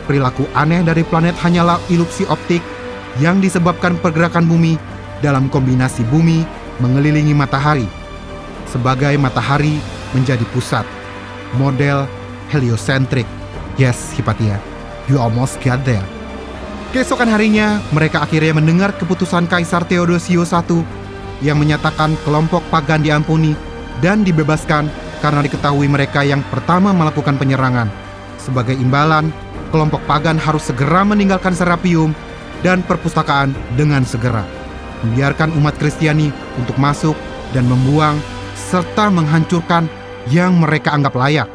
perilaku 0.08 0.48
aneh 0.56 0.80
dari 0.80 1.04
planet 1.04 1.36
hanyalah 1.44 1.76
ilusi 1.92 2.24
optik 2.24 2.64
yang 3.20 3.36
disebabkan 3.44 4.00
pergerakan 4.00 4.48
bumi 4.48 4.80
dalam 5.20 5.52
kombinasi 5.52 6.08
bumi 6.08 6.48
mengelilingi 6.80 7.36
matahari 7.36 7.84
sebagai 8.74 9.14
matahari 9.14 9.78
menjadi 10.10 10.42
pusat. 10.50 10.82
Model 11.54 12.10
heliocentric. 12.50 13.22
Yes, 13.78 14.10
Hipatia, 14.18 14.58
you 15.06 15.22
almost 15.22 15.62
got 15.62 15.86
there. 15.86 16.02
Keesokan 16.90 17.30
harinya, 17.30 17.78
mereka 17.94 18.22
akhirnya 18.22 18.54
mendengar 18.54 18.94
keputusan 18.94 19.46
Kaisar 19.46 19.86
Theodosius 19.86 20.54
I 20.54 20.62
yang 21.42 21.58
menyatakan 21.58 22.14
kelompok 22.22 22.62
pagan 22.70 23.02
diampuni 23.02 23.54
dan 23.98 24.22
dibebaskan 24.22 24.86
karena 25.18 25.40
diketahui 25.42 25.90
mereka 25.90 26.22
yang 26.22 26.42
pertama 26.50 26.94
melakukan 26.94 27.34
penyerangan. 27.38 27.90
Sebagai 28.38 28.78
imbalan, 28.78 29.34
kelompok 29.74 30.02
pagan 30.06 30.38
harus 30.38 30.70
segera 30.70 31.02
meninggalkan 31.02 31.54
Serapium 31.54 32.14
dan 32.62 32.86
perpustakaan 32.86 33.50
dengan 33.74 34.06
segera 34.06 34.46
membiarkan 35.04 35.52
umat 35.60 35.76
Kristiani 35.76 36.32
untuk 36.56 36.80
masuk 36.80 37.12
dan 37.52 37.68
membuang 37.68 38.16
serta 38.74 39.06
menghancurkan 39.06 39.86
yang 40.34 40.58
mereka 40.58 40.90
anggap 40.90 41.14
layak. 41.14 41.46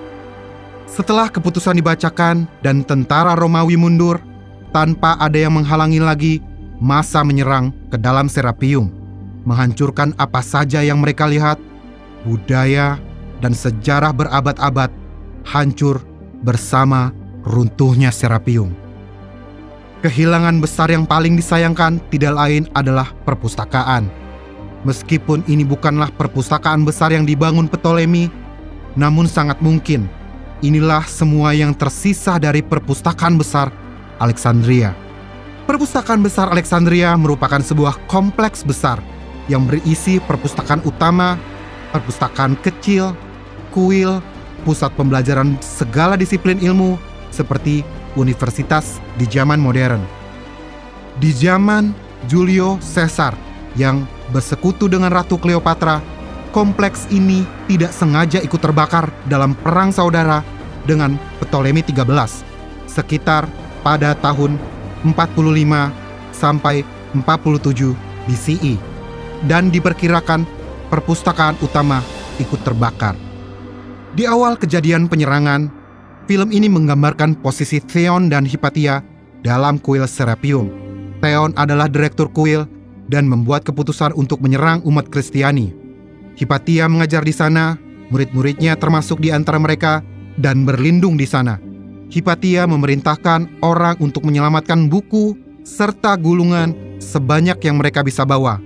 Setelah 0.87 1.27
keputusan 1.27 1.75
dibacakan 1.75 2.47
dan 2.63 2.87
tentara 2.87 3.35
Romawi 3.35 3.75
mundur, 3.75 4.23
tanpa 4.71 5.19
ada 5.19 5.35
yang 5.35 5.59
menghalangi 5.59 5.99
lagi, 5.99 6.39
masa 6.79 7.19
menyerang 7.27 7.75
ke 7.91 7.99
dalam 7.99 8.31
Serapium, 8.31 8.87
menghancurkan 9.43 10.15
apa 10.15 10.39
saja 10.39 10.79
yang 10.79 11.03
mereka 11.03 11.27
lihat, 11.27 11.59
budaya 12.23 12.95
dan 13.43 13.51
sejarah 13.51 14.15
berabad-abad 14.15 14.87
hancur 15.43 15.99
bersama 16.39 17.11
runtuhnya 17.43 18.15
Serapium. 18.15 18.71
Kehilangan 19.99 20.63
besar 20.63 20.87
yang 20.87 21.03
paling 21.03 21.35
disayangkan 21.35 21.99
tidak 22.07 22.31
lain 22.31 22.63
adalah 22.71 23.11
perpustakaan. 23.27 24.07
Meskipun 24.87 25.43
ini 25.51 25.67
bukanlah 25.67 26.07
perpustakaan 26.15 26.87
besar 26.87 27.11
yang 27.11 27.27
dibangun 27.27 27.67
Ptolemy, 27.67 28.31
namun 28.95 29.27
sangat 29.27 29.59
mungkin 29.59 30.07
inilah 30.63 31.03
semua 31.03 31.51
yang 31.51 31.75
tersisa 31.75 32.39
dari 32.39 32.63
perpustakaan 32.63 33.35
besar 33.35 33.71
Alexandria. 34.23 34.95
Perpustakaan 35.67 36.23
besar 36.23 36.49
Alexandria 36.49 37.13
merupakan 37.19 37.59
sebuah 37.61 37.99
kompleks 38.09 38.63
besar 38.65 38.97
yang 39.51 39.67
berisi 39.67 40.17
perpustakaan 40.23 40.81
utama, 40.87 41.35
perpustakaan 41.91 42.57
kecil, 42.63 43.13
kuil, 43.75 44.23
pusat 44.63 44.89
pembelajaran 44.95 45.59
segala 45.61 46.17
disiplin 46.17 46.57
ilmu 46.57 46.97
seperti 47.29 47.85
universitas 48.17 48.97
di 49.19 49.29
zaman 49.29 49.61
modern. 49.61 50.01
Di 51.19 51.35
zaman 51.35 51.91
Julio 52.25 52.79
Caesar 52.81 53.35
yang 53.77 54.07
bersekutu 54.29 54.89
dengan 54.89 55.09
Ratu 55.13 55.37
Cleopatra, 55.37 56.01
kompleks 56.55 57.05
ini 57.13 57.45
tidak 57.69 57.93
sengaja 57.93 58.41
ikut 58.41 58.61
terbakar 58.61 59.09
dalam 59.29 59.53
perang 59.59 59.93
saudara 59.93 60.41
dengan 60.85 61.17
Ptolemy 61.41 61.85
13 61.85 62.05
sekitar 62.89 63.45
pada 63.85 64.17
tahun 64.17 64.57
45 65.05 65.13
sampai 66.33 66.81
47 67.13 67.93
BCE 68.25 68.75
dan 69.45 69.69
diperkirakan 69.69 70.43
perpustakaan 70.89 71.55
utama 71.61 72.01
ikut 72.41 72.59
terbakar. 72.65 73.13
Di 74.17 74.25
awal 74.25 74.57
kejadian 74.57 75.05
penyerangan, 75.05 75.79
Film 76.29 76.53
ini 76.53 76.69
menggambarkan 76.69 77.41
posisi 77.41 77.81
Theon 77.81 78.29
dan 78.29 78.45
Hipatia 78.45 79.01
dalam 79.41 79.81
kuil 79.81 80.05
Serapium. 80.05 80.69
Theon 81.25 81.57
adalah 81.57 81.89
direktur 81.89 82.29
kuil 82.29 82.69
dan 83.09 83.25
membuat 83.25 83.65
keputusan 83.65 84.13
untuk 84.13 84.39
menyerang 84.39 84.85
umat 84.85 85.09
Kristiani. 85.09 85.73
Hipatia 86.37 86.85
mengajar 86.85 87.25
di 87.25 87.33
sana, 87.33 87.75
murid-muridnya 88.13 88.77
termasuk 88.77 89.19
di 89.19 89.33
antara 89.33 89.57
mereka, 89.57 90.05
dan 90.39 90.63
berlindung 90.63 91.19
di 91.19 91.27
sana. 91.27 91.59
Hipatia 92.09 92.63
memerintahkan 92.69 93.61
orang 93.65 93.99
untuk 93.99 94.23
menyelamatkan 94.23 94.87
buku 94.87 95.35
serta 95.67 96.15
gulungan 96.15 96.73
sebanyak 96.97 97.59
yang 97.65 97.77
mereka 97.77 98.01
bisa 98.01 98.23
bawa. 98.23 98.61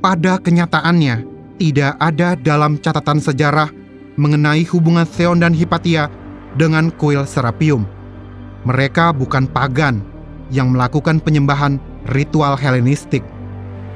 Pada 0.00 0.38
kenyataannya, 0.38 1.24
tidak 1.58 1.96
ada 1.98 2.36
dalam 2.38 2.78
catatan 2.78 3.18
sejarah 3.18 3.68
mengenai 4.14 4.62
hubungan 4.70 5.04
Theon 5.08 5.42
dan 5.42 5.52
Hipatia 5.52 6.06
dengan 6.54 6.94
kuil 6.94 7.26
Serapium. 7.26 7.82
Mereka 8.64 9.12
bukan 9.12 9.50
pagan 9.50 10.00
yang 10.48 10.72
melakukan 10.72 11.20
penyembahan 11.20 11.76
ritual 12.14 12.56
Helenistik. 12.56 13.33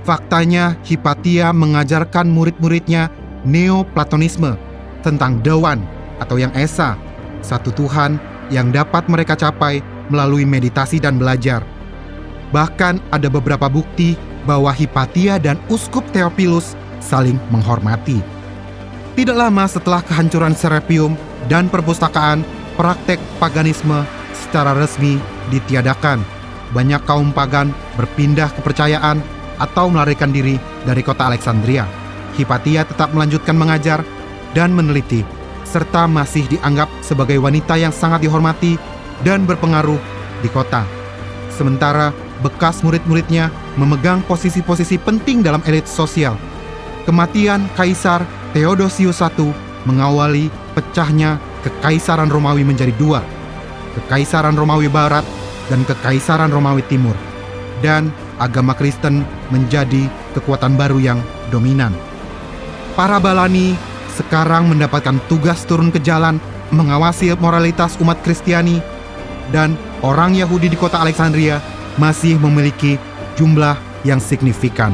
Faktanya, 0.08 0.72
Hipatia 0.88 1.52
mengajarkan 1.52 2.32
murid-muridnya 2.32 3.12
Neoplatonisme 3.44 4.56
tentang 5.04 5.44
Dewan 5.44 5.84
atau 6.16 6.40
yang 6.40 6.48
Esa, 6.56 6.96
satu 7.44 7.68
Tuhan 7.76 8.16
yang 8.48 8.72
dapat 8.72 9.04
mereka 9.12 9.36
capai 9.36 9.84
melalui 10.08 10.48
meditasi 10.48 10.96
dan 10.96 11.20
belajar. 11.20 11.60
Bahkan 12.56 13.04
ada 13.12 13.28
beberapa 13.28 13.68
bukti 13.68 14.16
bahwa 14.48 14.72
Hipatia 14.72 15.36
dan 15.36 15.60
Uskup 15.68 16.08
Theophilus 16.16 16.72
saling 17.04 17.36
menghormati. 17.52 18.24
Tidak 19.12 19.36
lama 19.36 19.68
setelah 19.68 20.00
kehancuran 20.00 20.56
Serapium, 20.56 21.20
dan 21.52 21.68
perpustakaan, 21.68 22.48
praktek 22.80 23.20
paganisme 23.36 24.08
secara 24.32 24.72
resmi 24.72 25.20
ditiadakan. 25.52 26.24
Banyak 26.72 27.04
kaum 27.04 27.28
pagan 27.36 27.76
berpindah 28.00 28.48
kepercayaan 28.56 29.20
atau 29.58 29.90
melarikan 29.90 30.30
diri 30.30 30.56
dari 30.86 31.02
kota 31.02 31.26
Alexandria. 31.28 31.84
Hipatia 32.38 32.86
tetap 32.86 33.10
melanjutkan 33.10 33.58
mengajar 33.58 34.06
dan 34.54 34.70
meneliti, 34.72 35.26
serta 35.66 36.06
masih 36.06 36.46
dianggap 36.48 36.88
sebagai 37.04 37.36
wanita 37.42 37.74
yang 37.76 37.92
sangat 37.92 38.24
dihormati 38.24 38.78
dan 39.26 39.44
berpengaruh 39.44 39.98
di 40.40 40.48
kota. 40.48 40.86
Sementara 41.50 42.14
bekas 42.38 42.86
murid-muridnya 42.86 43.50
memegang 43.74 44.22
posisi-posisi 44.24 44.96
penting 45.02 45.42
dalam 45.42 45.58
elit 45.66 45.90
sosial. 45.90 46.38
Kematian 47.02 47.66
Kaisar 47.74 48.22
Theodosius 48.54 49.18
I 49.18 49.30
mengawali 49.82 50.52
pecahnya 50.76 51.42
Kekaisaran 51.66 52.30
Romawi 52.30 52.62
menjadi 52.62 52.94
dua, 52.94 53.24
Kekaisaran 53.98 54.54
Romawi 54.54 54.86
Barat 54.86 55.26
dan 55.66 55.82
Kekaisaran 55.82 56.54
Romawi 56.54 56.86
Timur, 56.86 57.16
dan 57.82 58.14
agama 58.38 58.72
Kristen 58.78 59.26
menjadi 59.48 60.08
kekuatan 60.36 60.76
baru 60.76 61.00
yang 61.00 61.18
dominan. 61.48 61.92
Para 62.98 63.22
Balani 63.22 63.78
sekarang 64.18 64.66
mendapatkan 64.74 65.22
tugas 65.30 65.62
turun 65.62 65.94
ke 65.94 66.02
jalan 66.02 66.42
mengawasi 66.74 67.32
moralitas 67.38 67.96
umat 68.02 68.18
Kristiani 68.20 68.82
dan 69.54 69.78
orang 70.04 70.36
Yahudi 70.36 70.68
di 70.68 70.76
kota 70.76 71.00
Alexandria 71.00 71.62
masih 71.96 72.36
memiliki 72.36 73.00
jumlah 73.38 73.78
yang 74.02 74.18
signifikan. 74.18 74.92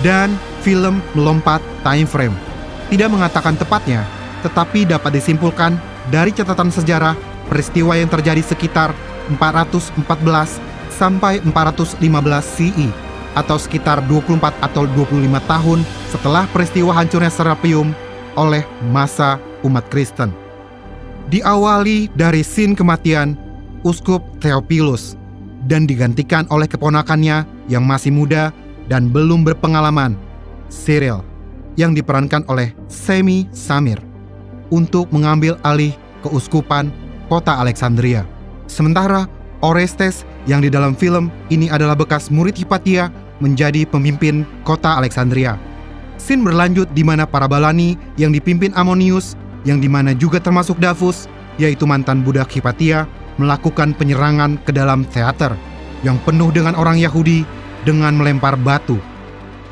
Dan 0.00 0.36
film 0.60 1.00
melompat 1.16 1.58
time 1.82 2.06
frame. 2.06 2.36
Tidak 2.86 3.10
mengatakan 3.10 3.58
tepatnya, 3.58 4.06
tetapi 4.44 4.86
dapat 4.86 5.18
disimpulkan 5.18 5.74
dari 6.12 6.30
catatan 6.30 6.70
sejarah 6.70 7.18
peristiwa 7.50 7.98
yang 7.98 8.06
terjadi 8.06 8.42
sekitar 8.44 8.94
414 9.34 9.98
sampai 10.94 11.42
415 11.42 11.98
CE 12.54 13.05
atau 13.36 13.60
sekitar 13.60 14.00
24 14.08 14.40
atau 14.64 14.88
25 14.96 15.28
tahun 15.44 15.78
setelah 16.08 16.48
peristiwa 16.50 16.96
hancurnya 16.96 17.28
Serapium 17.28 17.92
oleh 18.34 18.64
masa 18.88 19.36
umat 19.60 19.84
Kristen. 19.92 20.32
Diawali 21.28 22.08
dari 22.16 22.40
sin 22.40 22.72
kematian 22.72 23.36
Uskup 23.84 24.24
Theophilus 24.40 25.14
dan 25.68 25.84
digantikan 25.84 26.48
oleh 26.48 26.66
keponakannya 26.66 27.44
yang 27.68 27.84
masih 27.84 28.10
muda 28.10 28.50
dan 28.86 29.10
belum 29.10 29.42
berpengalaman, 29.42 30.14
Cyril, 30.70 31.22
yang 31.74 31.92
diperankan 31.92 32.46
oleh 32.46 32.72
Semi 32.86 33.50
Samir 33.50 33.98
untuk 34.70 35.10
mengambil 35.10 35.58
alih 35.66 35.94
keuskupan 36.22 36.90
kota 37.26 37.58
Alexandria. 37.58 38.22
Sementara 38.66 39.26
Orestes 39.62 40.26
yang 40.46 40.62
di 40.62 40.70
dalam 40.70 40.94
film 40.94 41.30
ini 41.50 41.66
adalah 41.66 41.98
bekas 41.98 42.30
murid 42.30 42.54
Hipatia 42.54 43.10
menjadi 43.40 43.84
pemimpin 43.84 44.44
kota 44.64 44.96
Alexandria. 44.96 45.56
Scene 46.16 46.40
berlanjut 46.40 46.88
di 46.96 47.04
mana 47.04 47.28
para 47.28 47.44
Balani 47.44 47.94
yang 48.16 48.32
dipimpin 48.32 48.72
Amonius, 48.72 49.36
yang 49.68 49.78
di 49.78 49.88
mana 49.88 50.16
juga 50.16 50.40
termasuk 50.40 50.80
Davus, 50.80 51.28
yaitu 51.60 51.84
mantan 51.84 52.24
budak 52.24 52.48
Hipatia, 52.48 53.04
melakukan 53.36 53.92
penyerangan 53.96 54.56
ke 54.64 54.72
dalam 54.72 55.04
teater 55.12 55.52
yang 56.04 56.16
penuh 56.24 56.48
dengan 56.52 56.72
orang 56.76 56.96
Yahudi 56.96 57.44
dengan 57.84 58.16
melempar 58.16 58.56
batu. 58.56 58.96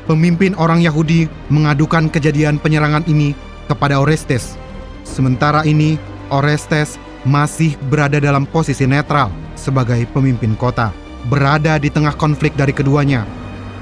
Pemimpin 0.05 0.53
orang 0.61 0.85
Yahudi 0.85 1.25
mengadukan 1.49 2.13
kejadian 2.13 2.61
penyerangan 2.61 3.01
ini 3.09 3.33
kepada 3.65 3.97
Orestes. 3.97 4.53
Sementara 5.01 5.65
ini, 5.65 5.97
Orestes 6.29 7.01
masih 7.25 7.73
berada 7.89 8.21
dalam 8.21 8.45
posisi 8.45 8.85
netral 8.85 9.33
sebagai 9.57 10.05
pemimpin 10.13 10.53
kota, 10.53 10.93
berada 11.25 11.81
di 11.81 11.89
tengah 11.89 12.13
konflik 12.13 12.53
dari 12.53 12.69
keduanya, 12.69 13.25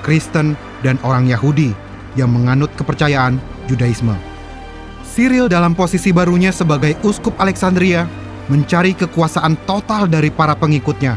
Kristen, 0.03 0.59
dan 0.83 0.99
orang 1.01 1.25
Yahudi 1.31 1.71
yang 2.19 2.29
menganut 2.29 2.69
kepercayaan 2.75 3.39
Judaisme. 3.65 4.13
Cyril 5.07 5.47
dalam 5.47 5.73
posisi 5.73 6.11
barunya 6.11 6.51
sebagai 6.51 6.99
uskup 7.01 7.33
Alexandria 7.39 8.05
mencari 8.51 8.91
kekuasaan 8.93 9.55
total 9.63 10.11
dari 10.11 10.27
para 10.27 10.53
pengikutnya 10.53 11.15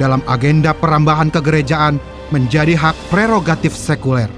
dalam 0.00 0.24
agenda 0.24 0.72
perambahan 0.72 1.28
kegerejaan 1.28 2.00
menjadi 2.32 2.74
hak 2.78 2.96
prerogatif 3.12 3.76
sekuler. 3.76 4.30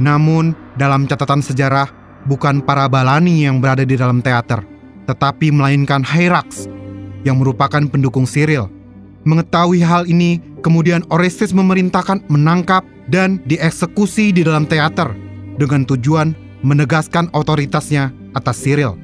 Namun, 0.00 0.56
dalam 0.76 1.04
catatan 1.04 1.44
sejarah, 1.44 1.88
bukan 2.24 2.64
para 2.64 2.88
Balani 2.88 3.44
yang 3.44 3.60
berada 3.60 3.84
di 3.84 3.96
dalam 3.96 4.24
teater, 4.24 4.64
tetapi 5.04 5.52
melainkan 5.52 6.04
Hyrax 6.04 6.68
yang 7.24 7.40
merupakan 7.40 7.80
pendukung 7.88 8.24
Cyril. 8.24 8.75
Mengetahui 9.26 9.82
hal 9.82 10.06
ini, 10.06 10.38
kemudian 10.62 11.02
Orestes 11.10 11.50
memerintahkan 11.50 12.22
menangkap 12.30 12.86
dan 13.10 13.42
dieksekusi 13.50 14.30
di 14.30 14.46
dalam 14.46 14.70
teater 14.70 15.10
dengan 15.58 15.82
tujuan 15.82 16.30
menegaskan 16.62 17.26
otoritasnya 17.34 18.14
atas 18.38 18.62
Cyril. 18.62 18.94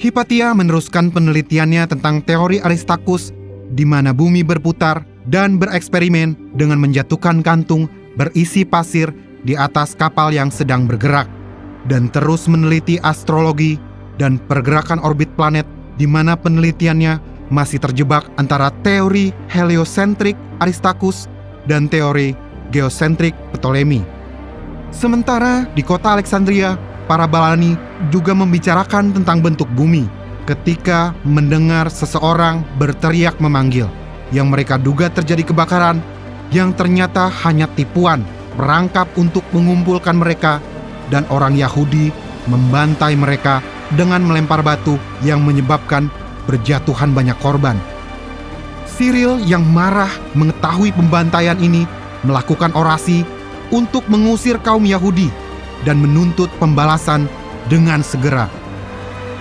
Hipatia 0.00 0.56
meneruskan 0.56 1.12
penelitiannya 1.12 1.84
tentang 1.84 2.24
teori 2.24 2.64
Aristarchus 2.64 3.36
di 3.76 3.84
mana 3.84 4.16
bumi 4.16 4.40
berputar 4.40 5.04
dan 5.28 5.60
bereksperimen 5.60 6.56
dengan 6.56 6.80
menjatuhkan 6.80 7.44
kantung 7.44 7.92
berisi 8.16 8.64
pasir 8.64 9.12
di 9.44 9.52
atas 9.52 9.92
kapal 9.92 10.32
yang 10.32 10.48
sedang 10.48 10.88
bergerak 10.88 11.28
dan 11.92 12.08
terus 12.08 12.48
meneliti 12.48 12.96
astrologi 13.04 13.76
dan 14.16 14.40
pergerakan 14.48 15.00
orbit 15.04 15.28
planet 15.36 15.68
di 16.00 16.08
mana 16.08 16.32
penelitiannya 16.32 17.29
masih 17.50 17.82
terjebak 17.82 18.24
antara 18.38 18.70
teori 18.86 19.34
heliosentrik 19.50 20.38
Aristarchus 20.62 21.26
dan 21.66 21.90
teori 21.90 22.32
geosentrik 22.70 23.34
Ptolemy. 23.52 24.00
Sementara 24.90 25.66
di 25.74 25.82
kota 25.82 26.14
Alexandria, 26.18 26.78
para 27.10 27.26
Balani 27.26 27.74
juga 28.14 28.34
membicarakan 28.34 29.10
tentang 29.10 29.42
bentuk 29.42 29.66
bumi 29.74 30.06
ketika 30.46 31.14
mendengar 31.26 31.90
seseorang 31.90 32.62
berteriak 32.78 33.38
memanggil 33.42 33.90
yang 34.30 34.50
mereka 34.50 34.78
duga 34.78 35.10
terjadi 35.10 35.50
kebakaran 35.50 35.98
yang 36.50 36.74
ternyata 36.74 37.30
hanya 37.46 37.70
tipuan 37.74 38.22
merangkap 38.58 39.06
untuk 39.14 39.46
mengumpulkan 39.54 40.18
mereka 40.18 40.58
dan 41.10 41.26
orang 41.30 41.54
Yahudi 41.54 42.10
membantai 42.50 43.14
mereka 43.14 43.62
dengan 43.94 44.22
melempar 44.22 44.62
batu 44.62 44.98
yang 45.22 45.42
menyebabkan 45.42 46.10
berjatuhan 46.50 47.14
banyak 47.14 47.38
korban. 47.38 47.78
Cyril 48.90 49.38
yang 49.46 49.62
marah 49.62 50.10
mengetahui 50.34 50.90
pembantaian 50.90 51.56
ini 51.62 51.86
melakukan 52.26 52.74
orasi 52.74 53.22
untuk 53.70 54.02
mengusir 54.10 54.58
kaum 54.58 54.82
Yahudi 54.82 55.30
dan 55.86 56.02
menuntut 56.02 56.50
pembalasan 56.58 57.30
dengan 57.70 58.02
segera. 58.02 58.50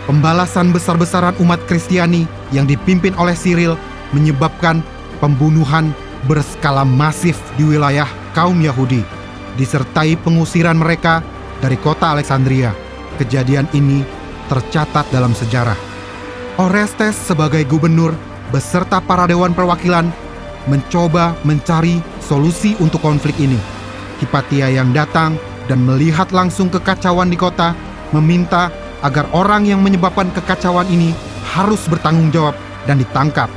Pembalasan 0.05 0.69
besar-besaran 0.69 1.33
umat 1.41 1.59
Kristiani 1.65 2.29
yang 2.53 2.69
dipimpin 2.69 3.17
oleh 3.17 3.33
Cyril 3.33 3.73
menyebabkan 4.13 4.85
pembunuhan 5.17 5.91
berskala 6.29 6.85
masif 6.85 7.37
di 7.57 7.65
wilayah 7.65 8.07
kaum 8.37 8.57
Yahudi, 8.61 9.01
disertai 9.57 10.17
pengusiran 10.21 10.77
mereka 10.77 11.25
dari 11.59 11.77
kota 11.77 12.13
Alexandria. 12.13 12.73
Kejadian 13.19 13.67
ini 13.75 14.01
tercatat 14.47 15.11
dalam 15.11 15.35
sejarah. 15.35 15.88
Orestes 16.59 17.15
sebagai 17.15 17.63
gubernur 17.63 18.11
beserta 18.51 18.99
para 18.99 19.23
dewan 19.23 19.55
perwakilan 19.55 20.11
mencoba 20.67 21.31
mencari 21.47 22.03
solusi 22.19 22.75
untuk 22.83 22.99
konflik 22.99 23.39
ini. 23.39 23.55
Hipatia 24.19 24.67
yang 24.67 24.91
datang 24.91 25.39
dan 25.71 25.87
melihat 25.87 26.35
langsung 26.35 26.67
kekacauan 26.67 27.31
di 27.31 27.39
kota 27.39 27.71
meminta 28.11 28.67
agar 28.99 29.23
orang 29.31 29.71
yang 29.71 29.79
menyebabkan 29.79 30.27
kekacauan 30.35 30.83
ini 30.91 31.15
harus 31.47 31.79
bertanggung 31.87 32.27
jawab 32.35 32.59
dan 32.83 32.99
ditangkap. 32.99 33.47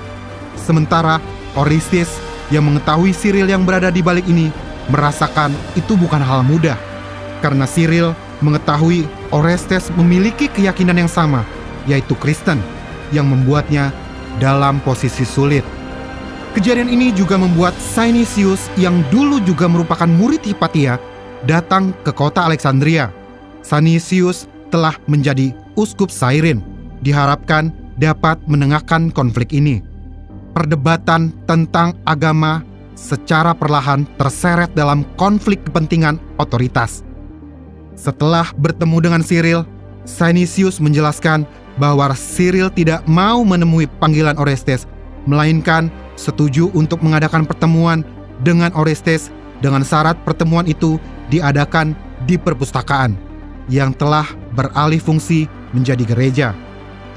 Sementara 0.55 1.19
Orestes 1.59 2.23
yang 2.55 2.71
mengetahui 2.71 3.11
Cyril 3.11 3.51
yang 3.51 3.67
berada 3.67 3.91
di 3.91 3.99
balik 3.99 4.31
ini 4.31 4.55
merasakan 4.87 5.51
itu 5.75 5.99
bukan 5.99 6.23
hal 6.23 6.47
mudah. 6.47 6.79
Karena 7.43 7.67
Cyril 7.67 8.15
mengetahui 8.39 9.11
Orestes 9.35 9.91
memiliki 9.99 10.47
keyakinan 10.47 11.03
yang 11.03 11.11
sama, 11.11 11.43
yaitu 11.91 12.15
Kristen, 12.15 12.63
yang 13.13 13.29
membuatnya 13.29 13.93
dalam 14.41 14.81
posisi 14.83 15.23
sulit. 15.23 15.63
Kejadian 16.53 16.93
ini 16.93 17.17
juga 17.17 17.41
membuat 17.41 17.73
Sinisius 17.81 18.69
yang 18.77 19.01
dulu 19.09 19.41
juga 19.41 19.65
merupakan 19.69 20.09
murid 20.09 20.45
Hipatia 20.45 21.01
datang 21.49 21.97
ke 22.05 22.13
kota 22.13 22.45
Alexandria. 22.45 23.09
Sinisius 23.65 24.45
telah 24.69 24.97
menjadi 25.09 25.57
uskup 25.77 26.13
Sairin, 26.13 26.61
diharapkan 27.01 27.73
dapat 27.97 28.41
menengahkan 28.45 29.13
konflik 29.13 29.53
ini. 29.57 29.81
Perdebatan 30.53 31.33
tentang 31.49 31.97
agama 32.05 32.61
secara 32.93 33.57
perlahan 33.57 34.05
terseret 34.21 34.69
dalam 34.77 35.09
konflik 35.17 35.65
kepentingan 35.65 36.21
otoritas. 36.37 37.01
Setelah 37.97 38.53
bertemu 38.61 38.99
dengan 39.01 39.23
Cyril, 39.25 39.65
Sinisius 40.05 40.83
menjelaskan 40.83 41.49
bahwa 41.83 42.15
Cyril 42.15 42.71
tidak 42.71 43.03
mau 43.11 43.43
menemui 43.43 43.91
panggilan 43.99 44.39
Orestes, 44.39 44.87
melainkan 45.27 45.91
setuju 46.15 46.71
untuk 46.79 47.03
mengadakan 47.03 47.43
pertemuan 47.43 48.07
dengan 48.47 48.71
Orestes 48.79 49.35
dengan 49.59 49.83
syarat 49.83 50.15
pertemuan 50.23 50.71
itu 50.71 51.03
diadakan 51.27 51.99
di 52.23 52.39
perpustakaan 52.39 53.19
yang 53.67 53.91
telah 53.91 54.31
beralih 54.55 55.03
fungsi 55.03 55.51
menjadi 55.75 56.07
gereja. 56.07 56.49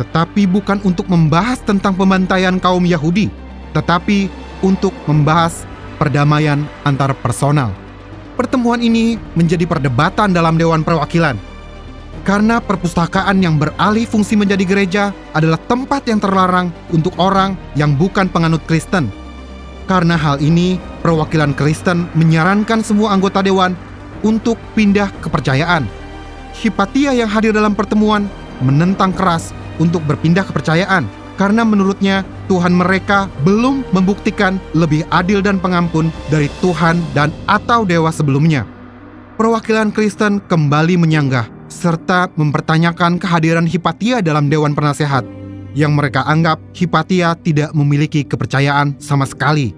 Tetapi 0.01 0.49
bukan 0.49 0.81
untuk 0.81 1.05
membahas 1.05 1.61
tentang 1.61 1.93
pembantaian 1.93 2.57
kaum 2.57 2.89
Yahudi, 2.89 3.29
tetapi 3.77 4.33
untuk 4.65 4.97
membahas 5.05 5.61
perdamaian 6.01 6.65
antar 6.89 7.13
personal. 7.21 7.69
Pertemuan 8.33 8.81
ini 8.81 9.15
menjadi 9.37 9.63
perdebatan 9.69 10.33
dalam 10.33 10.57
Dewan 10.57 10.81
Perwakilan 10.81 11.54
karena 12.25 12.57
perpustakaan 12.57 13.37
yang 13.39 13.61
beralih 13.61 14.09
fungsi 14.09 14.33
menjadi 14.33 14.65
gereja 14.65 15.03
adalah 15.37 15.61
tempat 15.69 16.09
yang 16.09 16.17
terlarang 16.17 16.73
untuk 16.89 17.13
orang 17.21 17.53
yang 17.77 17.93
bukan 17.93 18.25
penganut 18.27 18.65
Kristen. 18.65 19.13
Karena 19.85 20.17
hal 20.17 20.41
ini, 20.41 20.81
perwakilan 21.05 21.53
Kristen 21.53 22.09
menyarankan 22.17 22.81
semua 22.81 23.13
anggota 23.13 23.45
dewan 23.45 23.77
untuk 24.25 24.57
pindah 24.73 25.13
kepercayaan. 25.21 25.85
Hipatia 26.57 27.13
yang 27.13 27.29
hadir 27.29 27.53
dalam 27.53 27.77
pertemuan 27.77 28.25
menentang 28.65 29.13
keras 29.13 29.53
untuk 29.77 30.01
berpindah 30.09 30.41
kepercayaan 30.41 31.05
karena 31.37 31.61
menurutnya 31.61 32.25
Tuhan 32.49 32.73
mereka 32.73 33.29
belum 33.45 33.85
membuktikan 33.93 34.57
lebih 34.73 35.05
adil 35.13 35.45
dan 35.45 35.61
pengampun 35.61 36.09
dari 36.33 36.49
Tuhan 36.65 36.97
dan 37.13 37.29
atau 37.45 37.85
dewa 37.85 38.09
sebelumnya. 38.09 38.65
Perwakilan 39.35 39.91
Kristen 39.91 40.39
kembali 40.39 40.95
menyanggah 40.95 41.54
serta 41.67 42.29
mempertanyakan 42.35 43.17
kehadiran 43.17 43.65
Hipatia 43.65 44.21
dalam 44.21 44.49
Dewan 44.49 44.73
Penasehat 44.77 45.25
yang 45.75 45.93
mereka 45.93 46.23
anggap 46.23 46.57
Hipatia 46.71 47.35
tidak 47.43 47.75
memiliki 47.75 48.23
kepercayaan 48.23 48.95
sama 48.97 49.27
sekali. 49.27 49.75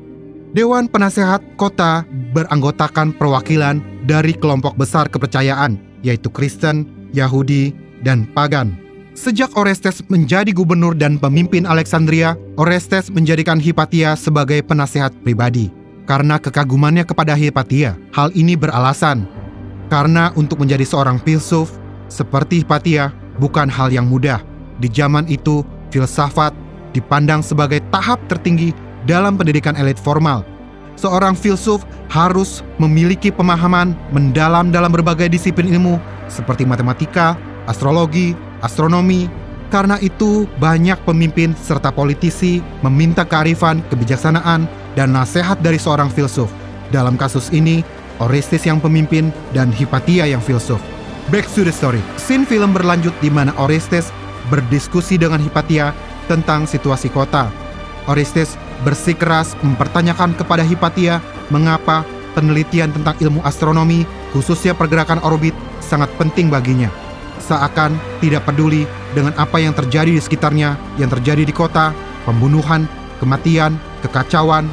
Dewan 0.53 0.87
Penasehat 0.87 1.43
Kota 1.59 2.07
beranggotakan 2.31 3.11
perwakilan 3.17 3.83
dari 4.07 4.31
kelompok 4.31 4.79
besar 4.79 5.11
kepercayaan, 5.11 5.75
yaitu 6.05 6.31
Kristen, 6.31 6.87
Yahudi, 7.11 7.75
dan 8.05 8.29
Pagan. 8.31 8.77
Sejak 9.17 9.57
Orestes 9.57 10.05
menjadi 10.07 10.53
gubernur 10.53 10.93
dan 10.93 11.17
pemimpin 11.17 11.65
Alexandria, 11.65 12.37
Orestes 12.55 13.09
menjadikan 13.09 13.57
Hipatia 13.57 14.13
sebagai 14.13 14.61
penasehat 14.61 15.11
pribadi. 15.25 15.73
Karena 16.05 16.39
kekagumannya 16.39 17.03
kepada 17.03 17.35
Hipatia, 17.35 17.97
hal 18.15 18.31
ini 18.37 18.55
beralasan. 18.55 19.27
Karena 19.87 20.35
untuk 20.35 20.59
menjadi 20.59 20.83
seorang 20.83 21.19
filsuf, 21.23 21.71
seperti 22.11 22.63
Hipatia, 22.63 23.11
bukan 23.39 23.71
hal 23.71 23.91
yang 23.91 24.07
mudah. 24.07 24.43
Di 24.83 24.91
zaman 24.91 25.27
itu, 25.31 25.63
filsafat 25.91 26.51
dipandang 26.91 27.39
sebagai 27.39 27.79
tahap 27.91 28.19
tertinggi 28.27 28.75
dalam 29.07 29.39
pendidikan 29.39 29.75
elit 29.79 29.95
formal. 29.95 30.43
Seorang 30.97 31.37
filsuf 31.37 31.85
harus 32.09 32.65
memiliki 32.81 33.29
pemahaman 33.29 33.93
mendalam 34.09 34.73
dalam 34.73 34.89
berbagai 34.89 35.29
disiplin 35.29 35.69
ilmu 35.69 36.01
seperti 36.25 36.65
matematika, 36.65 37.37
astrologi, 37.69 38.33
astronomi. 38.65 39.29
Karena 39.67 39.99
itu, 39.99 40.47
banyak 40.63 40.95
pemimpin 41.03 41.51
serta 41.59 41.91
politisi 41.91 42.63
meminta 42.81 43.27
kearifan, 43.27 43.83
kebijaksanaan, 43.91 44.63
dan 44.95 45.11
nasihat 45.11 45.59
dari 45.59 45.75
seorang 45.75 46.07
filsuf. 46.07 46.47
Dalam 46.87 47.19
kasus 47.19 47.51
ini, 47.51 47.83
Orestes 48.17 48.65
yang 48.65 48.81
pemimpin 48.81 49.29
dan 49.53 49.69
Hipatia 49.69 50.25
yang 50.25 50.41
filsuf. 50.41 50.81
Back 51.27 51.45
to 51.53 51.67
the 51.67 51.73
story. 51.73 51.99
Scene 52.17 52.47
film 52.47 52.71
berlanjut 52.71 53.13
di 53.19 53.27
mana 53.27 53.51
Orestes 53.59 54.09
berdiskusi 54.47 55.19
dengan 55.19 55.43
Hipatia 55.43 55.91
tentang 56.25 56.65
situasi 56.65 57.11
kota. 57.11 57.51
Orestes 58.07 58.55
bersikeras 58.81 59.53
mempertanyakan 59.59 60.33
kepada 60.39 60.63
Hipatia 60.63 61.19
mengapa 61.51 62.07
penelitian 62.33 62.93
tentang 62.95 63.17
ilmu 63.19 63.43
astronomi, 63.43 64.07
khususnya 64.31 64.71
pergerakan 64.71 65.19
orbit, 65.25 65.53
sangat 65.83 66.07
penting 66.15 66.47
baginya 66.47 66.87
seakan 67.47 67.95
tidak 68.19 68.43
peduli 68.43 68.83
dengan 69.15 69.31
apa 69.39 69.57
yang 69.61 69.71
terjadi 69.71 70.11
di 70.11 70.21
sekitarnya, 70.21 70.75
yang 70.99 71.07
terjadi 71.07 71.47
di 71.47 71.53
kota, 71.55 71.95
pembunuhan, 72.27 72.85
kematian, 73.23 73.79
kekacauan. 74.03 74.67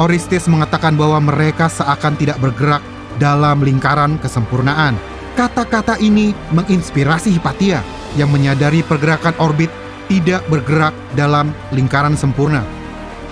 Orestes 0.00 0.48
mengatakan 0.48 0.96
bahwa 0.96 1.20
mereka 1.20 1.68
seakan 1.68 2.16
tidak 2.16 2.40
bergerak 2.40 2.80
dalam 3.20 3.60
lingkaran 3.60 4.16
kesempurnaan. 4.20 4.96
Kata-kata 5.32 5.96
ini 6.00 6.36
menginspirasi 6.52 7.32
Hipatia 7.32 7.80
yang 8.16 8.28
menyadari 8.28 8.84
pergerakan 8.84 9.32
orbit 9.40 9.72
tidak 10.08 10.44
bergerak 10.52 10.92
dalam 11.16 11.56
lingkaran 11.72 12.16
sempurna. 12.16 12.60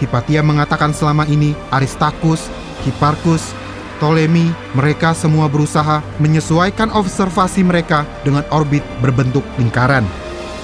Hipatia 0.01 0.40
mengatakan 0.40 0.96
selama 0.96 1.29
ini 1.29 1.53
Aristarchus, 1.68 2.49
Hipparchus, 2.88 3.53
Ptolemy, 4.01 4.49
mereka 4.73 5.12
semua 5.12 5.44
berusaha 5.44 6.01
menyesuaikan 6.16 6.88
observasi 6.96 7.61
mereka 7.61 8.09
dengan 8.25 8.49
orbit 8.49 8.81
berbentuk 9.05 9.44
lingkaran. 9.61 10.09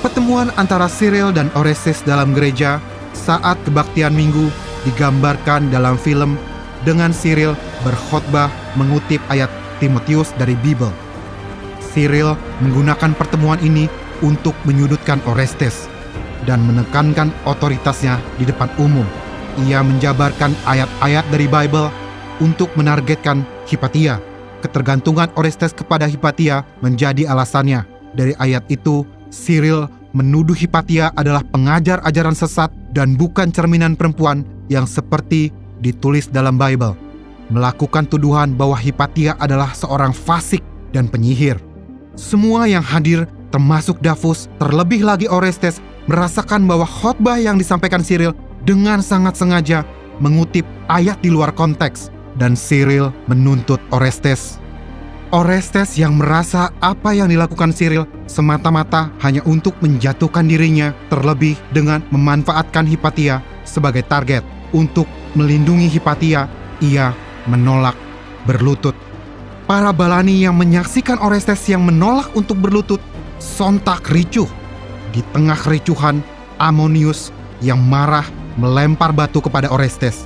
Pertemuan 0.00 0.48
antara 0.56 0.88
Cyril 0.88 1.36
dan 1.36 1.52
Orestes 1.52 2.00
dalam 2.00 2.32
gereja 2.32 2.80
saat 3.12 3.60
kebaktian 3.68 4.16
minggu 4.16 4.48
digambarkan 4.86 5.68
dalam 5.74 5.98
film 5.98 6.38
dengan 6.86 7.10
Cyril 7.10 7.58
berkhotbah 7.82 8.46
mengutip 8.78 9.18
ayat 9.26 9.50
Timotius 9.82 10.30
dari 10.38 10.54
Bible. 10.62 10.94
Cyril 11.82 12.38
menggunakan 12.62 13.12
pertemuan 13.18 13.58
ini 13.60 13.90
untuk 14.22 14.54
menyudutkan 14.64 15.20
Orestes 15.26 15.90
dan 16.46 16.62
menekankan 16.64 17.34
otoritasnya 17.48 18.20
di 18.38 18.46
depan 18.46 18.70
umum. 18.78 19.04
Ia 19.66 19.80
menjabarkan 19.80 20.52
ayat-ayat 20.68 21.24
dari 21.32 21.48
Bible 21.48 21.88
untuk 22.38 22.68
menargetkan 22.76 23.42
Hipatia. 23.64 24.20
Ketergantungan 24.60 25.32
Orestes 25.36 25.72
kepada 25.72 26.04
Hipatia 26.04 26.64
menjadi 26.84 27.28
alasannya. 27.28 27.84
Dari 28.16 28.32
ayat 28.36 28.64
itu, 28.68 29.04
Cyril 29.32 29.88
menuduh 30.16 30.56
Hipatia 30.56 31.12
adalah 31.12 31.44
pengajar 31.44 32.00
ajaran 32.04 32.36
sesat 32.36 32.72
dan 32.96 33.12
bukan 33.20 33.52
cerminan 33.52 33.92
perempuan 33.92 34.48
yang 34.72 34.88
seperti 34.88 35.52
ditulis 35.84 36.32
dalam 36.32 36.56
Bible. 36.56 36.96
Melakukan 37.52 38.08
tuduhan 38.08 38.56
bahwa 38.56 38.74
Hipatia 38.74 39.36
adalah 39.36 39.76
seorang 39.76 40.16
fasik 40.16 40.64
dan 40.96 41.06
penyihir. 41.12 41.60
Semua 42.16 42.64
yang 42.64 42.80
hadir, 42.80 43.28
termasuk 43.52 44.00
Davus, 44.00 44.48
terlebih 44.56 45.04
lagi 45.04 45.28
Orestes, 45.28 45.84
merasakan 46.08 46.64
bahwa 46.64 46.88
khotbah 46.88 47.36
yang 47.36 47.60
disampaikan 47.60 48.00
Cyril 48.00 48.32
dengan 48.64 49.04
sangat 49.04 49.36
sengaja 49.36 49.84
mengutip 50.18 50.64
ayat 50.88 51.20
di 51.20 51.28
luar 51.28 51.52
konteks 51.52 52.08
dan 52.40 52.56
Cyril 52.56 53.12
menuntut 53.28 53.78
Orestes. 53.92 54.56
Orestes 55.34 55.98
yang 55.98 56.22
merasa 56.22 56.70
apa 56.78 57.10
yang 57.10 57.26
dilakukan 57.26 57.74
Cyril 57.74 58.06
semata-mata 58.30 59.10
hanya 59.26 59.42
untuk 59.42 59.74
menjatuhkan 59.82 60.46
dirinya 60.46 60.94
terlebih 61.10 61.58
dengan 61.74 61.98
memanfaatkan 62.14 62.86
Hipatia 62.86 63.42
sebagai 63.66 64.06
target 64.06 64.46
untuk 64.70 65.10
melindungi 65.34 65.90
Hipatia, 65.90 66.46
ia 66.78 67.10
menolak 67.50 67.98
berlutut. 68.46 68.94
Para 69.66 69.90
balani 69.90 70.46
yang 70.46 70.54
menyaksikan 70.54 71.18
Orestes 71.18 71.66
yang 71.66 71.82
menolak 71.82 72.30
untuk 72.38 72.62
berlutut 72.62 73.02
sontak 73.42 74.06
ricuh. 74.14 74.46
Di 75.10 75.26
tengah 75.34 75.58
kericuhan, 75.58 76.22
Amonius 76.62 77.34
yang 77.58 77.82
marah 77.82 78.24
melempar 78.54 79.10
batu 79.10 79.42
kepada 79.42 79.74
Orestes. 79.74 80.22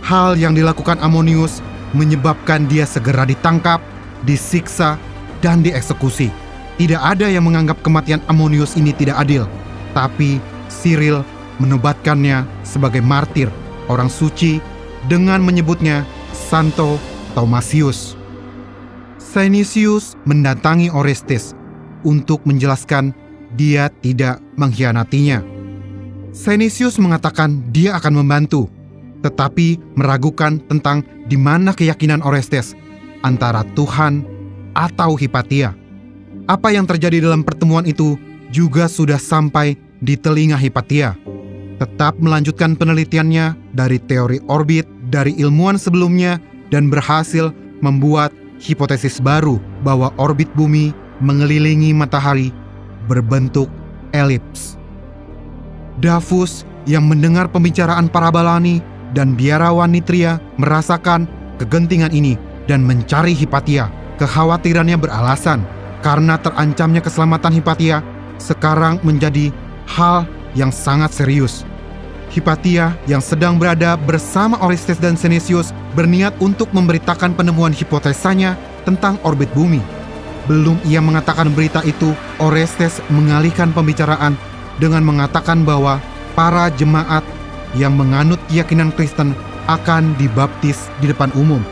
Hal 0.00 0.40
yang 0.40 0.56
dilakukan 0.56 0.96
Amonius 1.04 1.60
menyebabkan 1.92 2.64
dia 2.70 2.88
segera 2.88 3.28
ditangkap, 3.28 3.82
disiksa, 4.24 5.00
dan 5.40 5.64
dieksekusi. 5.64 6.28
Tidak 6.80 7.00
ada 7.00 7.28
yang 7.28 7.44
menganggap 7.44 7.80
kematian 7.84 8.20
Amonius 8.28 8.76
ini 8.76 8.92
tidak 8.96 9.20
adil, 9.20 9.44
tapi 9.92 10.40
Cyril 10.72 11.20
menobatkannya 11.60 12.48
sebagai 12.64 13.04
martir, 13.04 13.52
orang 13.92 14.08
suci, 14.08 14.64
dengan 15.08 15.44
menyebutnya 15.44 16.08
Santo 16.32 16.96
Thomasius. 17.36 18.16
Senisius 19.20 20.16
mendatangi 20.24 20.88
Orestes 20.90 21.52
untuk 22.02 22.42
menjelaskan 22.48 23.12
dia 23.54 23.92
tidak 24.00 24.40
mengkhianatinya. 24.56 25.44
Senisius 26.32 26.96
mengatakan 26.96 27.60
dia 27.74 28.00
akan 28.00 28.24
membantu, 28.24 28.72
tetapi 29.20 29.76
meragukan 29.98 30.62
tentang 30.64 31.04
di 31.28 31.36
mana 31.36 31.76
keyakinan 31.76 32.24
Orestes 32.24 32.72
antara 33.22 33.64
Tuhan 33.76 34.24
atau 34.74 35.16
Hipatia. 35.16 35.76
Apa 36.50 36.74
yang 36.74 36.88
terjadi 36.88 37.22
dalam 37.22 37.46
pertemuan 37.46 37.86
itu 37.86 38.18
juga 38.50 38.90
sudah 38.90 39.18
sampai 39.20 39.78
di 40.02 40.18
telinga 40.18 40.58
Hipatia. 40.58 41.14
Tetap 41.80 42.20
melanjutkan 42.20 42.76
penelitiannya 42.76 43.56
dari 43.72 43.96
teori 44.02 44.42
orbit 44.50 44.84
dari 45.08 45.32
ilmuwan 45.40 45.80
sebelumnya 45.80 46.36
dan 46.68 46.92
berhasil 46.92 47.50
membuat 47.80 48.30
hipotesis 48.60 49.18
baru 49.18 49.56
bahwa 49.80 50.12
orbit 50.20 50.48
bumi 50.52 50.92
mengelilingi 51.24 51.96
matahari 51.96 52.52
berbentuk 53.08 53.66
elips. 54.12 54.76
Davus 56.00 56.68
yang 56.84 57.08
mendengar 57.08 57.48
pembicaraan 57.48 58.08
para 58.08 58.32
balani 58.32 58.80
dan 59.12 59.36
biarawan 59.36 59.92
Nitria 59.92 60.40
merasakan 60.56 61.28
kegentingan 61.60 62.12
ini 62.12 62.36
dan 62.70 62.86
mencari 62.86 63.34
Hipatia. 63.34 63.90
Kekhawatirannya 64.22 64.94
beralasan 64.94 65.66
karena 66.06 66.38
terancamnya 66.38 67.02
keselamatan 67.02 67.58
Hipatia 67.58 67.98
sekarang 68.38 69.02
menjadi 69.02 69.50
hal 69.90 70.22
yang 70.54 70.70
sangat 70.70 71.10
serius. 71.10 71.66
Hipatia 72.30 72.94
yang 73.10 73.18
sedang 73.18 73.58
berada 73.58 73.98
bersama 73.98 74.54
Orestes 74.62 75.02
dan 75.02 75.18
Senesius 75.18 75.74
berniat 75.98 76.30
untuk 76.38 76.70
memberitakan 76.70 77.34
penemuan 77.34 77.74
hipotesanya 77.74 78.54
tentang 78.86 79.18
orbit 79.26 79.50
bumi. 79.50 79.82
Belum 80.46 80.78
ia 80.86 81.02
mengatakan 81.02 81.50
berita 81.50 81.82
itu, 81.82 82.14
Orestes 82.38 83.02
mengalihkan 83.10 83.74
pembicaraan 83.74 84.38
dengan 84.78 85.02
mengatakan 85.02 85.66
bahwa 85.66 85.98
para 86.38 86.70
jemaat 86.78 87.26
yang 87.74 87.98
menganut 87.98 88.38
keyakinan 88.46 88.94
Kristen 88.94 89.34
akan 89.66 90.14
dibaptis 90.18 90.86
di 91.02 91.10
depan 91.10 91.34
umum. 91.34 91.62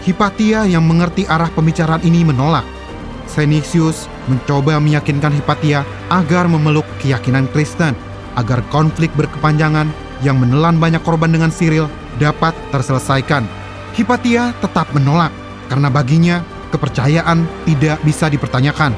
Hipatia 0.00 0.64
yang 0.64 0.88
mengerti 0.88 1.28
arah 1.28 1.52
pembicaraan 1.52 2.00
ini 2.00 2.24
menolak. 2.24 2.64
Senisius 3.28 4.08
mencoba 4.32 4.80
meyakinkan 4.80 5.28
Hipatia 5.36 5.84
agar 6.08 6.48
memeluk 6.48 6.88
keyakinan 7.04 7.44
Kristen, 7.52 7.92
agar 8.32 8.64
konflik 8.72 9.12
berkepanjangan 9.12 9.92
yang 10.24 10.40
menelan 10.40 10.80
banyak 10.80 11.04
korban 11.04 11.28
dengan 11.28 11.52
Cyril 11.52 11.84
dapat 12.16 12.56
terselesaikan. 12.72 13.44
Hipatia 13.92 14.56
tetap 14.64 14.88
menolak 14.96 15.30
karena 15.68 15.92
baginya 15.92 16.40
kepercayaan 16.72 17.44
tidak 17.68 18.00
bisa 18.00 18.32
dipertanyakan. 18.32 18.96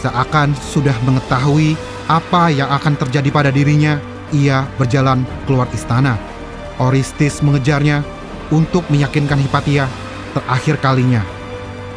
Seakan 0.00 0.56
sudah 0.56 0.96
mengetahui 1.04 1.76
apa 2.08 2.48
yang 2.48 2.72
akan 2.72 2.96
terjadi 2.96 3.28
pada 3.28 3.50
dirinya, 3.52 4.00
ia 4.32 4.64
berjalan 4.80 5.28
keluar 5.44 5.68
istana. 5.76 6.16
Oristis 6.80 7.44
mengejarnya 7.44 8.00
untuk 8.48 8.88
meyakinkan 8.88 9.36
Hipatia 9.36 9.84
terakhir 10.34 10.76
kalinya. 10.78 11.22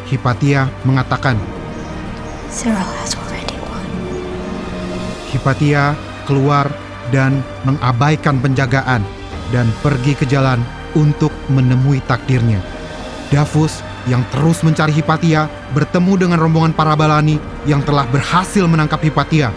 Hipatia 0.10 0.70
mengatakan, 0.84 1.40
Cyril 2.54 2.86
has 3.02 3.18
already 3.18 3.58
won. 3.66 3.88
Hipatia 5.34 5.98
keluar 6.30 6.70
dan 7.10 7.42
mengabaikan 7.66 8.38
penjagaan 8.40 9.02
dan 9.50 9.70
pergi 9.82 10.14
ke 10.14 10.26
jalan 10.30 10.62
untuk 10.94 11.34
menemui 11.50 12.02
takdirnya. 12.06 12.62
Davus 13.34 13.82
yang 14.06 14.22
terus 14.30 14.62
mencari 14.62 14.94
Hipatia 14.94 15.50
bertemu 15.74 16.28
dengan 16.28 16.38
rombongan 16.38 16.76
para 16.76 16.94
balani 16.94 17.40
yang 17.66 17.82
telah 17.82 18.06
berhasil 18.10 18.68
menangkap 18.70 19.02
Hipatia. 19.02 19.50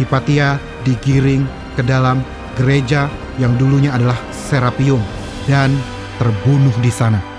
Hipatia 0.00 0.56
digiring 0.88 1.44
ke 1.76 1.82
dalam 1.84 2.24
gereja 2.56 3.12
yang 3.36 3.56
dulunya 3.60 3.92
adalah 3.92 4.16
Serapium 4.32 5.00
dan 5.44 5.72
terbunuh 6.20 6.72
di 6.80 6.92
sana. 6.92 7.31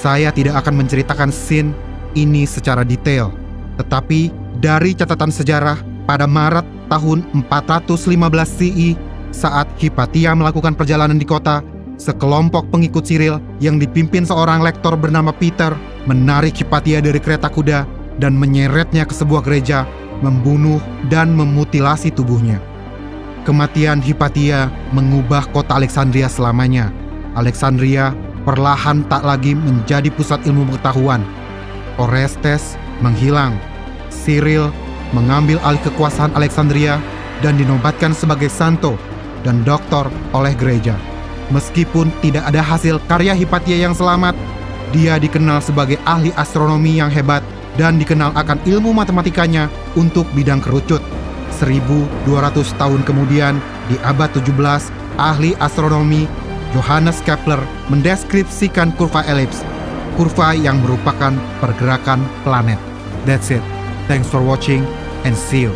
Saya 0.00 0.32
tidak 0.32 0.64
akan 0.64 0.80
menceritakan 0.80 1.28
scene 1.28 1.76
ini 2.16 2.48
secara 2.48 2.80
detail, 2.88 3.28
tetapi 3.76 4.32
dari 4.56 4.96
catatan 4.96 5.28
sejarah 5.28 5.76
pada 6.08 6.24
Maret 6.24 6.64
tahun 6.88 7.28
415 7.44 8.08
CE 8.48 8.96
saat 9.28 9.68
Hipatia 9.76 10.32
melakukan 10.32 10.72
perjalanan 10.72 11.20
di 11.20 11.28
kota, 11.28 11.60
sekelompok 12.00 12.72
pengikut 12.72 13.04
Cyril 13.04 13.44
yang 13.60 13.76
dipimpin 13.76 14.24
seorang 14.24 14.64
lektor 14.64 14.96
bernama 14.96 15.36
Peter 15.36 15.76
menarik 16.08 16.56
Hipatia 16.56 17.04
dari 17.04 17.20
kereta 17.20 17.52
kuda 17.52 17.84
dan 18.16 18.32
menyeretnya 18.40 19.04
ke 19.04 19.12
sebuah 19.12 19.44
gereja, 19.44 19.84
membunuh 20.24 20.80
dan 21.12 21.36
memutilasi 21.36 22.08
tubuhnya. 22.08 22.56
Kematian 23.44 24.00
Hipatia 24.00 24.72
mengubah 24.96 25.44
kota 25.52 25.76
Alexandria 25.76 26.32
selamanya. 26.32 26.88
Alexandria 27.36 28.16
perlahan 28.44 29.04
tak 29.08 29.22
lagi 29.24 29.52
menjadi 29.52 30.08
pusat 30.12 30.40
ilmu 30.48 30.68
pengetahuan. 30.72 31.24
Orestes 32.00 32.76
menghilang. 33.04 33.56
Cyril 34.10 34.72
mengambil 35.12 35.58
alih 35.66 35.80
kekuasaan 35.84 36.32
Alexandria 36.36 37.00
dan 37.40 37.56
dinobatkan 37.56 38.12
sebagai 38.12 38.52
santo 38.52 38.96
dan 39.42 39.64
doktor 39.64 40.08
oleh 40.36 40.52
gereja. 40.56 40.94
Meskipun 41.50 42.14
tidak 42.22 42.46
ada 42.46 42.62
hasil 42.62 43.02
karya 43.10 43.34
Hipatia 43.34 43.74
yang 43.74 43.96
selamat, 43.96 44.38
dia 44.94 45.18
dikenal 45.18 45.58
sebagai 45.58 45.98
ahli 46.06 46.30
astronomi 46.38 46.98
yang 47.02 47.10
hebat 47.10 47.42
dan 47.74 47.98
dikenal 47.98 48.30
akan 48.38 48.58
ilmu 48.66 48.94
matematikanya 48.94 49.66
untuk 49.98 50.26
bidang 50.34 50.62
kerucut. 50.62 51.02
1200 51.58 52.26
tahun 52.78 53.02
kemudian, 53.02 53.58
di 53.90 53.98
abad 54.06 54.30
17, 54.32 54.54
ahli 55.18 55.58
astronomi 55.58 56.30
Johannes 56.70 57.18
Kepler 57.26 57.58
mendeskripsikan 57.90 58.94
kurva 58.94 59.26
elips, 59.26 59.66
kurva 60.14 60.54
yang 60.54 60.78
merupakan 60.82 61.34
pergerakan 61.58 62.22
planet. 62.46 62.78
That's 63.26 63.50
it. 63.50 63.62
Thanks 64.06 64.30
for 64.30 64.42
watching 64.42 64.86
and 65.26 65.34
see 65.34 65.66
you. 65.66 65.74